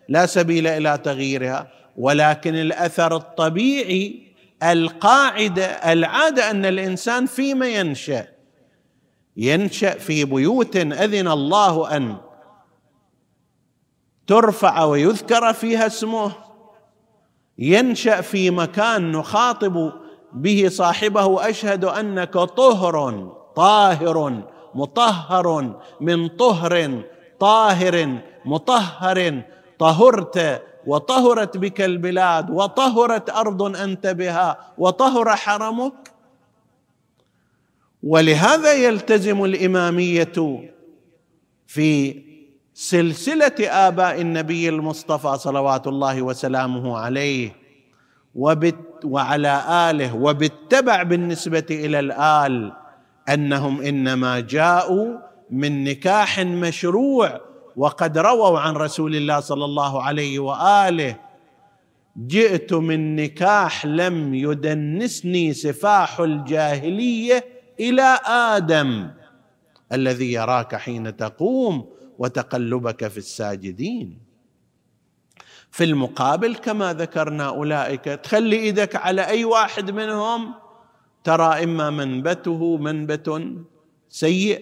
لا 0.09 0.27
سبيل 0.27 0.67
إلى 0.67 0.99
تغييرها. 1.05 1.69
ولكن 1.97 2.55
الأثر 2.55 3.17
الطبيعي 3.17 4.25
القاعدة 4.63 5.65
العادة 5.65 6.51
أن 6.51 6.65
الإنسان 6.65 7.27
فيما 7.27 7.69
ينشأ 7.69 8.27
ينشأ 9.37 9.91
في 9.99 10.25
بيوت 10.25 10.77
أذن 10.77 11.29
الله 11.29 11.97
أن 11.97 12.17
ترفع 14.27 14.85
ويذكر 14.85 15.53
فيها 15.53 15.87
اسمه 15.87 16.33
ينشأ 17.59 18.21
في 18.21 18.51
مكان 18.51 19.13
نخاطب 19.13 19.93
به 20.33 20.69
صاحبه 20.69 21.49
اشهد 21.49 21.85
أنك 21.85 22.33
طهر 22.33 23.29
طاهر. 23.57 24.43
مطهر 24.75 25.75
من 26.01 26.29
طهر 26.29 27.03
طاهر 27.41 28.19
مطهر 28.45 29.43
طهرت 29.79 30.63
وطهرت 30.87 31.57
بك 31.57 31.81
البلاد 31.81 32.51
وطهرت 32.51 33.31
أرض 33.31 33.63
أنت 33.77 34.07
بها 34.07 34.59
وطهر 34.79 35.37
حرمك. 35.37 35.95
ولهذا 38.03 38.73
يلتزم 38.73 39.45
الإمامية 39.45 40.63
في 41.67 42.23
سلسلة 42.75 43.55
آباء 43.61 44.21
النبي 44.21 44.69
المصطفى 44.69 45.39
صلوات 45.39 45.87
الله 45.87 46.23
وسلامه 46.23 46.99
عليه 46.99 47.57
وبت 48.35 49.05
وعلى 49.05 49.65
آله 49.91 50.15
وبالتبع 50.17 51.03
بالنسبة 51.03 51.67
إلى 51.71 52.01
الآل. 52.01 52.73
أنهم 53.29 53.81
إنما 53.81 54.41
جاءوا 54.41 55.19
من 55.51 55.85
نكاح 55.85 56.41
مشروع 56.41 57.41
وقد 57.77 58.19
رووا 58.19 58.59
عن 58.59 58.75
رسول 58.75 59.17
الله 59.17 59.41
صلى 59.41 59.65
الله 59.65 60.03
عليه 60.03 60.39
وآله. 60.39 61.17
جئت 62.27 62.73
من 62.73 63.17
نكاح 63.17 63.87
لم 63.87 64.35
يدنسني 64.35 65.53
سفاح 65.53 66.21
الجاهلية 66.21 67.45
إلى 67.81 68.19
آدم 68.27 69.11
الذي 69.93 70.33
يراك 70.33 70.77
حين 70.77 71.17
تقوم 71.17 71.89
وتقلبك 72.19 73.09
في 73.09 73.19
الساجدين. 73.19 74.19
في 75.71 75.85
المقابل 75.85 76.55
كما 76.55 76.93
ذكرنا 76.93 77.49
أولئك 77.49 78.05
تخلي 78.05 78.57
إيدك 78.57 78.97
على 78.97 79.27
أي 79.27 79.45
واحد 79.45 79.91
منهم؟ 79.91 80.55
ترى 81.25 81.65
إما 81.65 81.91
منبته 81.91 82.77
منبت 82.77 83.43
سيء 84.09 84.61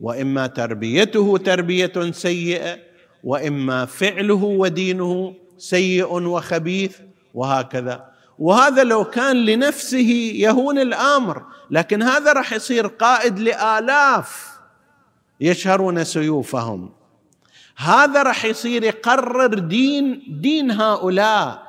وإما 0.00 0.46
تربيته 0.46 1.36
تربية 1.36 1.92
سيئة 2.10 2.78
وإما 3.24 3.84
فعله 3.84 4.44
ودينه 4.44 5.34
سيء 5.58 6.12
وخبيث 6.12 6.98
وهكذا. 7.34 8.12
وهذا 8.38 8.84
لو 8.84 9.04
كان 9.04 9.36
لنفسه 9.36 10.10
يهون 10.34 10.78
الأمر 10.78 11.42
لكن 11.70 12.02
هذا 12.02 12.32
راح 12.32 12.52
يصير 12.52 12.86
قائد 12.86 13.38
لآلاف 13.38 14.48
يشهرون 15.40 16.04
سيوفهم. 16.04 16.90
هذا 17.76 18.22
راح 18.22 18.44
يصير 18.44 18.84
يقرر 18.84 19.58
دين 19.58 20.22
دين 20.40 20.70
هؤلاء 20.70 21.62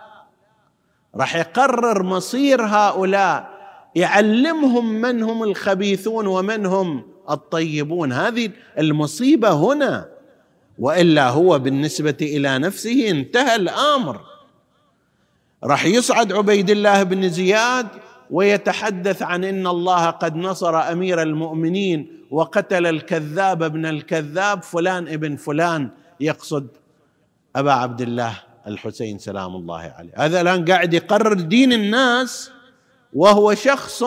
راح 1.16 1.36
يقرر 1.36 2.03
مصير 2.03 2.61
هؤلاء. 2.66 3.53
يعلمهم 3.96 4.94
من 5.02 5.24
هم 5.24 5.44
الخبيثون 5.44 6.28
ومن 6.28 6.66
هم 6.66 7.04
الطيبون. 7.30 8.12
هذه 8.12 8.50
المصيبة 8.80 9.52
هنا 9.52 10.10
وإلا 10.80 11.30
هو 11.30 11.60
بالنسبة 11.60 12.18
إلى 12.22 12.60
نفسه 12.60 13.10
انتهى 13.10 13.56
الأمر. 13.56 14.20
راح 15.64 15.86
يصعد 15.86 16.34
عبيد 16.34 16.70
الله 16.70 17.04
بن 17.04 17.30
زياد 17.30 17.88
ويتحدث 18.32 19.22
عن 19.22 19.44
إن 19.44 19.68
الله 19.68 20.10
قد 20.10 20.36
نصر 20.36 20.91
أمير 20.91 21.22
المؤمنين 21.22 22.26
وقتل 22.32 22.86
الكذاب 22.86 23.64
ابن 23.64 23.86
الكذاب 23.86 24.64
فلان 24.64 25.08
ابن 25.08 25.36
فلان 25.36 25.89
يقصد 26.20 26.68
أبا 27.56 27.72
عبد 27.72 28.02
الله 28.02 28.39
الحسين 28.68 29.18
سلام 29.18 29.56
الله 29.56 29.94
عليه. 29.98 30.12
هذا 30.16 30.41
الآن 30.41 30.66
قاعد 30.66 30.94
يقرر 30.94 31.34
دين 31.34 31.74
الناس 31.74 32.52
وهو 33.16 33.53
شخص 33.53 34.03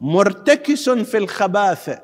مرتكس 0.00 0.90
في 0.90 1.18
الخباثه 1.18 2.00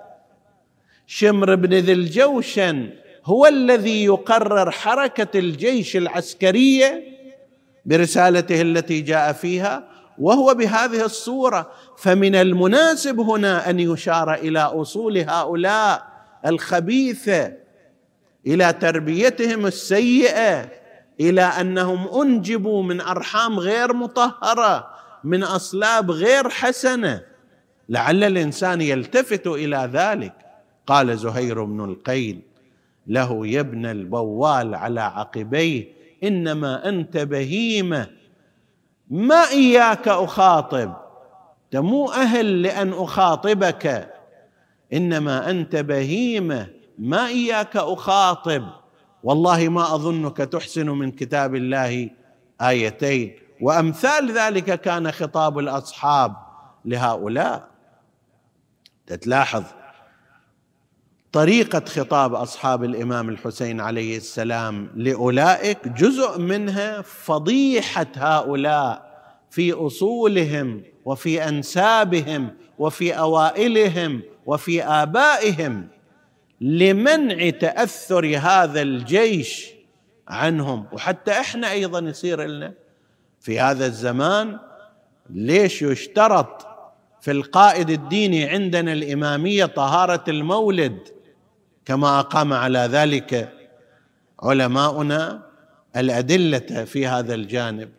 شمر 1.06 1.54
بن 1.54 1.74
ذي 1.74 1.92
الجوشن 1.92 2.90
هو 3.24 3.46
الذي 3.46 4.04
يقرر 4.04 4.70
حركة 4.70 5.38
الجيش 5.38 5.96
العسكرية 5.96 7.04
برسالته 7.86 8.60
التي 8.60 9.00
جاء 9.00 9.32
فيها 9.32 9.88
وهو 10.18 10.54
بهذه 10.54 11.04
الصورة. 11.04 11.70
فمن 11.98 12.34
المناسب 12.34 13.20
هنا 13.20 13.70
أن 13.70 13.80
يشار 13.80 14.34
إلى 14.34 14.58
أصول 14.58 15.18
هؤلاء 15.18 16.06
الخبيثه 16.46 17.52
إلى 18.46 18.72
تربيتهم 18.72 19.66
السيئة 19.66 20.70
إلى 21.20 21.42
أنهم 21.42 22.20
أنجبوا 22.22 22.82
من 22.82 23.00
أرحام 23.00 23.58
غير 23.58 23.92
مطهرة. 23.92 24.97
من 25.24 25.42
أصلاب 25.42 26.10
غير 26.10 26.48
حسنة. 26.48 27.22
لعل 27.88 28.24
الإنسان 28.24 28.80
يلتفت 28.80 29.46
إلى 29.46 29.90
ذلك. 29.92 30.34
قال 30.86 31.18
زهير 31.18 31.64
بن 31.64 31.84
القيل 31.84 32.40
له 33.06 33.46
يا 33.46 33.60
ابن 33.60 33.86
البوال 33.86 34.74
على 34.74 35.00
عقبيه 35.00 35.92
إنما 36.24 36.88
أنت 36.88 37.16
بهيمة. 37.16 38.06
ما 39.10 39.48
إياك 39.50 40.08
أخاطب؟ 40.08 40.96
أنت 41.64 41.76
مو 41.76 42.10
أهل 42.12 42.62
لأن 42.62 42.92
أخاطبك. 42.92 44.14
إنما 44.92 45.50
أنت 45.50 45.76
بهيمة. 45.76 46.66
ما 46.98 47.26
إياك 47.26 47.76
أخاطب؟ 47.76 48.64
والله 49.22 49.68
ما 49.68 49.94
أظنك 49.94 50.36
تحسن 50.36 50.90
من 50.90 51.10
كتاب 51.10 51.54
الله 51.54 52.10
آيتين. 52.60 53.47
وأمثال 53.60 54.32
ذلك 54.32 54.80
كان 54.80 55.12
خطاب 55.12 55.58
الأصحاب 55.58 56.36
لهؤلاء. 56.84 57.68
تتلاحظ 59.06 59.64
طريقة 61.32 61.84
خطاب 61.84 62.34
أصحاب 62.34 62.84
الإمام 62.84 63.28
الحسين 63.28 63.80
عليه 63.80 64.16
السلام 64.16 64.90
لأولئك 64.94 65.88
جزء 65.88 66.38
منها 66.38 67.02
فضيحة 67.02 68.06
هؤلاء 68.16 69.08
في 69.50 69.72
أصولهم 69.72 70.82
وفي 71.04 71.48
أنسابهم 71.48 72.50
وفي 72.78 73.18
أوائلهم 73.18 74.22
وفي 74.46 74.84
آبائهم 74.84 75.88
لمنع 76.60 77.50
تأثر 77.50 78.36
هذا 78.38 78.82
الجيش 78.82 79.70
عنهم. 80.28 80.86
وحتى 80.92 81.30
إحنا 81.30 81.70
أيضا 81.70 81.98
يصير 81.98 82.42
لنا 82.42 82.74
في 83.48 83.60
هذا 83.60 83.86
الزمان 83.86 84.58
ليش 85.30 85.82
يشترط 85.82 86.66
في 87.20 87.30
القائد 87.30 87.90
الديني 87.90 88.44
عندنا 88.44 88.92
الإمامية 88.92 89.64
طهارة 89.64 90.24
المولد؟ 90.28 90.98
كما 91.84 92.20
أقام 92.20 92.52
على 92.52 92.78
ذلك 92.78 93.52
علماؤنا 94.42 95.42
الأدلة 95.96 96.84
في 96.84 97.06
هذا 97.06 97.34
الجانب 97.34 97.90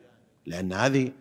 لأن 0.45 0.73
هذه 0.73 1.11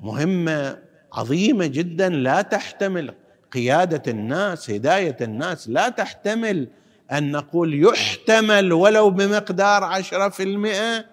مهمة 0.00 0.78
عظيمة 1.12 1.66
جدا 1.66 2.08
لا 2.08 2.42
تحتمل 2.42 3.14
قيادة 3.52 4.12
الناس 4.12 4.70
هداية 4.70 5.16
الناس 5.20 5.68
لا 5.68 5.88
تحتمل 5.88 6.68
أن 7.12 7.32
نقول 7.32 7.84
يحتمل 7.84 8.72
ولو 8.72 9.10
بمقدار 9.10 9.84
عشرة 9.84 10.28
في 10.28 10.42
المئة 10.42 11.04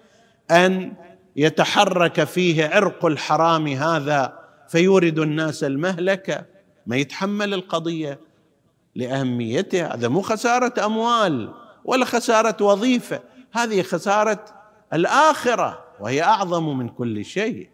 أن 0.50 0.92
يتحرك 1.40 2.24
فيه 2.24 2.66
عرق 2.66 3.04
الحرام 3.04 3.68
هذا 3.68 4.38
فيورد 4.68 5.18
الناس 5.18 5.64
المهلكه 5.64 6.44
ما 6.86 6.96
يتحمل 6.96 7.54
القضية 7.54 8.20
لاهميتها 8.94 9.94
هذا 9.94 10.08
مو 10.08 10.20
خسارة 10.20 10.86
أموال 10.86 11.52
ولا 11.84 12.04
خسارة 12.04 12.64
وظيفة 12.64 13.20
هذه 13.52 13.82
خسارة 13.82 14.44
الآخرة 14.92 15.84
وهي 16.00 16.22
أعظم 16.22 16.78
من 16.78 16.88
كل 16.88 17.24
شيء. 17.24 17.70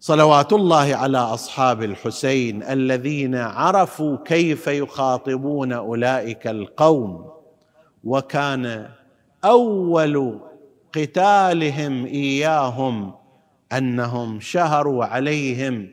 صلوات 0.00 0.52
الله 0.52 0.96
على 0.96 1.18
أصحاب 1.18 1.82
الحسين 1.82 2.62
الذين 2.62 3.34
عرفوا 3.34 4.16
كيف 4.24 4.66
يخاطبون 4.66 5.72
أولئك 5.72 6.46
القوم 6.46 7.30
وكان 8.04 8.88
أول 9.44 10.40
قتالهم 10.96 12.06
إياهم 12.06 13.14
أنهم 13.72 14.40
شهروا 14.40 15.04
عليهم 15.04 15.92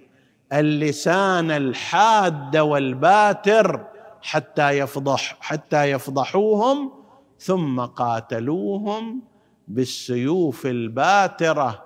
اللسان 0.54 1.52
الحاد 1.52 2.58
والباتر 2.58 3.86
حتى 4.22 4.70
يفضح 4.70 5.38
حتى 5.39 5.91
يفضحوهم 5.91 6.91
ثم 7.39 7.80
قاتلوهم 7.80 9.22
بالسيوف 9.68 10.66
الباترة 10.66 11.86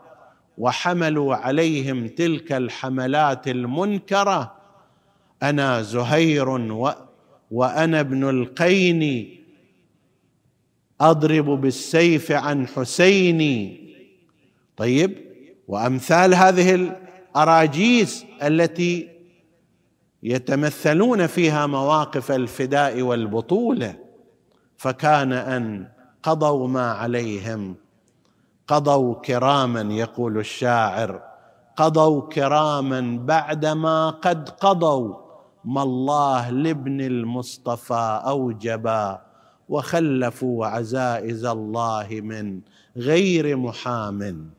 وحملوا 0.57 1.35
عليهم 1.35 2.07
تلك 2.07 2.51
الحملات 2.51 3.47
المنكرة. 3.47 4.55
أنا 5.43 5.81
زهير 5.81 6.49
و 6.49 6.91
وأنا 7.51 7.99
ابن 7.99 8.29
القين 8.29 9.35
أضرب 11.01 11.61
بالسيف 11.61 12.31
عن 12.31 12.67
حسيني. 12.67 13.85
طيب 14.77 15.17
وأمثال 15.67 16.33
هذه 16.33 16.75
الأراجيس 16.75 18.25
التي 18.43 19.09
يتمثلون 20.23 21.27
فيها 21.27 21.67
مواقف 21.67 22.31
الفداء 22.31 23.01
والبطولة. 23.01 23.95
فكان 24.77 25.33
أن 25.33 25.87
قضوا 26.23 26.67
ما 26.67 26.91
عليهم 26.91 27.75
قضوا 28.67 29.15
كراما 29.15 29.93
يقول 29.93 30.37
الشاعر 30.37 31.21
قضوا 31.75 32.21
كراما 32.21 33.19
بعدما 33.25 34.09
قد 34.09 34.49
قضوا. 34.49 35.15
ما 35.65 35.83
الله 35.83 36.49
لابن 36.49 37.01
المصطفى 37.01 38.21
أوجبا. 38.25 39.21
وخلفوا 39.69 40.65
عزائز 40.65 41.45
الله 41.45 42.07
من 42.11 42.61
غير 42.97 43.57
محام. 43.57 44.49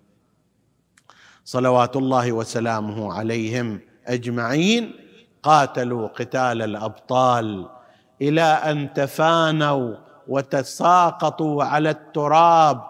صلوات 1.45 1.97
الله 1.97 2.33
وسلامه 2.33 3.13
عليهم 3.13 3.81
أجمعين. 4.07 4.93
قاتلوا 5.43 6.07
قتال 6.07 6.63
الأبطال 6.63 7.69
إلى 8.23 8.43
أن 8.43 8.95
تفانوا 8.95 9.97
وتساقطوا 10.29 11.65
على 11.65 11.91
التراب 11.91 12.83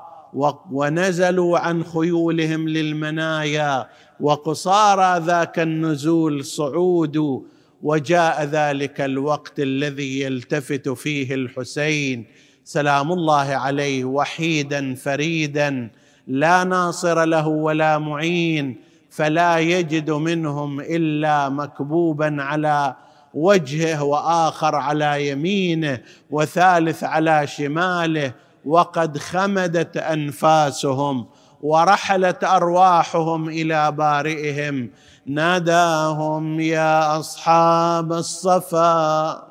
ونزلوا 0.73 1.59
عن 1.59 1.85
خيولهم 1.85 2.69
للمنايا. 2.69 3.89
وقصارى 4.21 5.25
ذاك 5.27 5.59
النزول 5.59 6.45
صعود 6.45 7.47
وجاء 7.83 8.45
ذلك 8.45 9.01
الوقت 9.01 9.61
الذي 9.61 10.21
يلتفت 10.21 10.89
فيه 10.89 11.35
الحسين. 11.35 12.27
سلام 12.65 13.13
الله 13.13 13.55
عليه 13.55 14.05
وحيدا 14.05 14.95
فريدا 14.95 15.91
لا 16.27 16.65
ناصر 16.65 17.25
له 17.25 17.49
ولا 17.49 17.99
معين 17.99 18.77
فلا 19.11 19.59
يجد 19.59 20.11
منهم 20.11 20.81
إلا 20.81 21.49
مكبوبا 21.49 22.37
على 22.39 22.97
وجهه 23.35 24.03
وآخر 24.03 24.75
على 24.75 25.29
يمينه 25.29 26.01
وثالث 26.31 27.05
على 27.05 27.47
شماله. 27.47 28.33
وقد 28.65 29.19
خمدت 29.19 29.97
أنفاسهم 29.97 31.27
ورحلت 31.63 32.45
أرواحهم 32.45 33.49
إلى 33.49 33.93
بارئهم. 33.93 34.91
ناداهم 35.27 36.61
يا 36.61 37.19
أصحاب 37.21 38.13
الصفا 38.13 39.43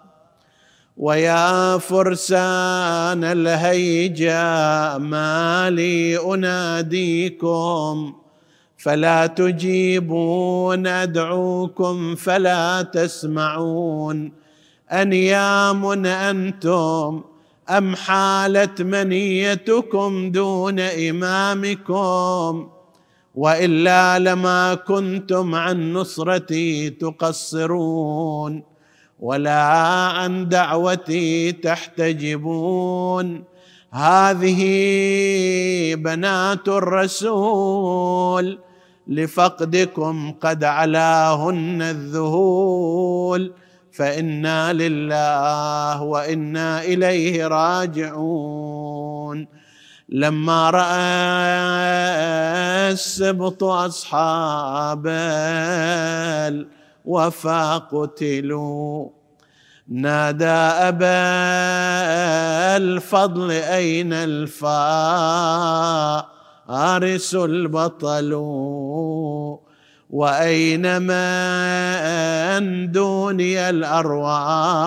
ويا 0.97 1.77
فرسان 1.77 3.23
الهيجا 3.23 4.97
ما 4.97 5.69
لي 5.69 6.17
أناديكم 6.33 8.13
فلا 8.77 9.27
تجيبون 9.27 10.87
ادعوكم 10.87 12.15
فلا 12.15 12.81
تسمعون 12.81 14.31
أنيام 14.91 16.05
أنتم 16.05 17.23
أم 17.69 17.95
حالت 17.95 18.81
منيتكم 18.81 20.31
دون 20.31 20.79
إمامكم 20.79 22.74
وإلا 23.35 24.19
لما 24.19 24.75
كنتم 24.75 25.55
عن 25.55 25.93
نصرتي 25.93 26.89
تقصرون 26.89 28.63
ولا 29.19 29.61
عن 30.07 30.49
دعوتي 30.49 31.51
تحتجبون. 31.51 33.43
هذه 33.91 34.61
بنات 35.95 36.67
الرسول 36.67 38.59
لفقدكم 39.07 40.33
قد 40.41 40.63
علاهن 40.63 41.81
الذهول. 41.81 43.53
فإنا 43.91 44.73
لله 44.73 46.03
وإنا 46.03 46.83
إليه 46.83 47.47
راجعون. 47.47 48.74
لما 50.09 50.69
رأى 50.69 50.95
السبط 52.91 53.63
أصحاب 53.63 55.07
الوفا 57.05 57.77
قتلوا. 57.77 59.09
نادى 59.87 60.45
أبا 60.45 61.07
الفضل 62.77 63.51
أين 63.51 64.13
الفارس 64.13 64.55
البطل؟ 67.35 68.33
وأين 70.09 71.01
من 71.01 72.91
دوني 72.91 73.69
الأرواح 73.69 74.79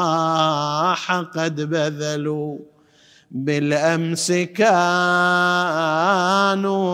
قد 1.12 1.60
بذلوا؟ 1.60 2.77
بالأمس 3.30 4.32
كانوا 4.32 4.90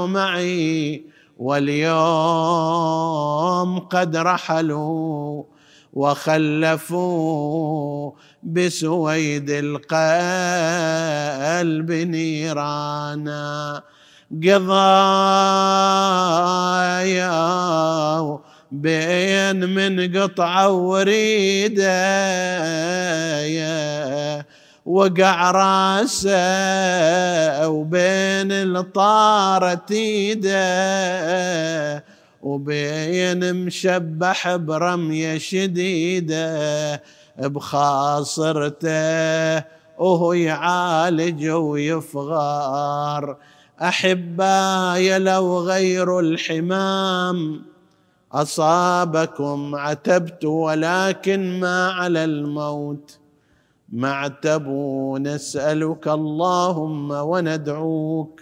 معي 0.06 1.04
واليوم 1.38 1.88
قد 3.78 4.16
رحلوا 4.16 5.44
وخلفوا 5.92 7.32
بسويد 8.42 9.50
القلب 9.50 9.92
نيرانا. 11.92 13.82
قضايا 14.42 14.74
بين 18.72 19.74
من 19.74 20.16
قطعة 20.18 20.70
وريدة 20.70 21.84
وقع 24.86 25.50
راسه 25.50 26.28
وبين 27.68 28.52
الطارة 28.52 29.86
إيده 29.90 30.54
وبين 32.42 33.54
مشبح 33.64 34.56
برمية 34.56 35.38
شديدة 35.38 37.02
بخاصرته 37.38 38.84
وهو 39.98 40.32
يعالج 40.32 41.46
ويفغار. 41.48 43.36
أحباي 43.82 45.18
لو 45.18 45.58
غير 45.58 46.20
الحمام 46.20 47.62
أصابكم 48.32 49.74
عتبت 49.74 50.44
ولكن 50.44 51.60
ما 51.60 51.90
على 51.90 52.24
الموت. 52.24 53.23
معتب 53.94 54.68
نسألك 55.20 56.08
اللهم 56.08 57.10
وندعوك. 57.10 58.40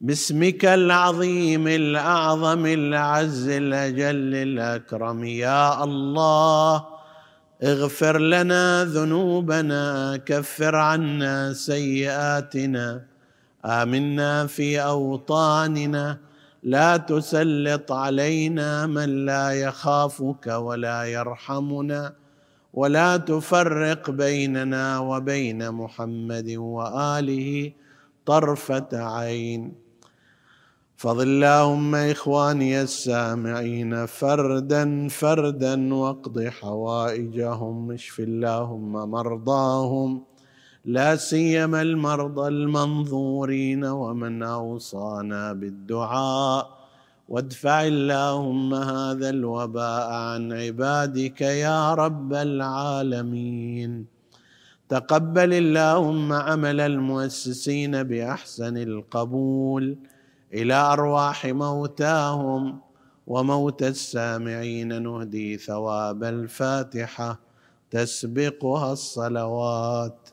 باسمك 0.00 0.64
العظيم 0.64 1.68
الأعظم 1.68 2.66
الاعز 2.66 3.48
الأجل 3.48 4.34
الأكرم. 4.34 5.24
يا 5.24 5.84
الله 5.84 6.84
اغفر 7.62 8.18
لنا 8.18 8.84
ذنوبنا 8.84 10.16
كفر 10.16 10.76
عنا 10.76 11.52
سيئاتنا. 11.52 13.02
آمنا 13.64 14.46
في 14.46 14.80
أوطاننا. 14.80 16.18
لا 16.62 16.96
تسلط 16.96 17.92
علينا 17.92 18.86
من 18.86 19.26
لا 19.26 19.50
يخافك 19.50 20.46
ولا 20.46 21.04
يرحمنا. 21.04 22.23
ولا 22.74 23.16
تفرق 23.16 24.10
بيننا 24.10 24.98
وبين 24.98 25.70
محمد 25.70 26.50
وآله 26.50 27.72
طرفة 28.26 28.88
عين. 28.92 29.74
فضل 30.96 31.22
اللهم 31.22 31.94
إخواني 31.94 32.82
السامعين 32.82 34.06
فردا 34.06 35.08
فردا 35.08 35.94
واقض 35.94 36.42
حوائجهم 36.48 37.92
اشف 37.92 38.20
اللهم 38.20 39.10
مرضاهم. 39.10 40.22
لا 40.84 41.16
سيما 41.16 41.82
المرضى 41.82 42.48
المنظورين 42.48 43.84
ومن 43.84 44.42
أوصانا 44.42 45.52
بالدعاء. 45.52 46.73
وادفع 47.28 47.86
اللهم 47.86 48.74
هذا 48.74 49.30
الوباء 49.30 50.12
عن 50.12 50.52
عبادك 50.52 51.40
يا 51.40 51.94
رب 51.94 52.32
العالمين. 52.32 54.06
تقبل 54.88 55.52
اللهم 55.52 56.32
عمل 56.32 56.80
المؤسسين 56.80 58.02
بأحسن 58.02 58.76
القبول 58.76 59.96
إلى 60.54 60.74
أرواح 60.74 61.46
موتاهم 61.46 62.80
وموتى 63.26 63.88
السامعين. 63.88 65.02
نهدي 65.02 65.58
ثواب 65.58 66.24
الفاتحة 66.24 67.40
تسبقها 67.90 68.92
الصلوات. 68.92 70.23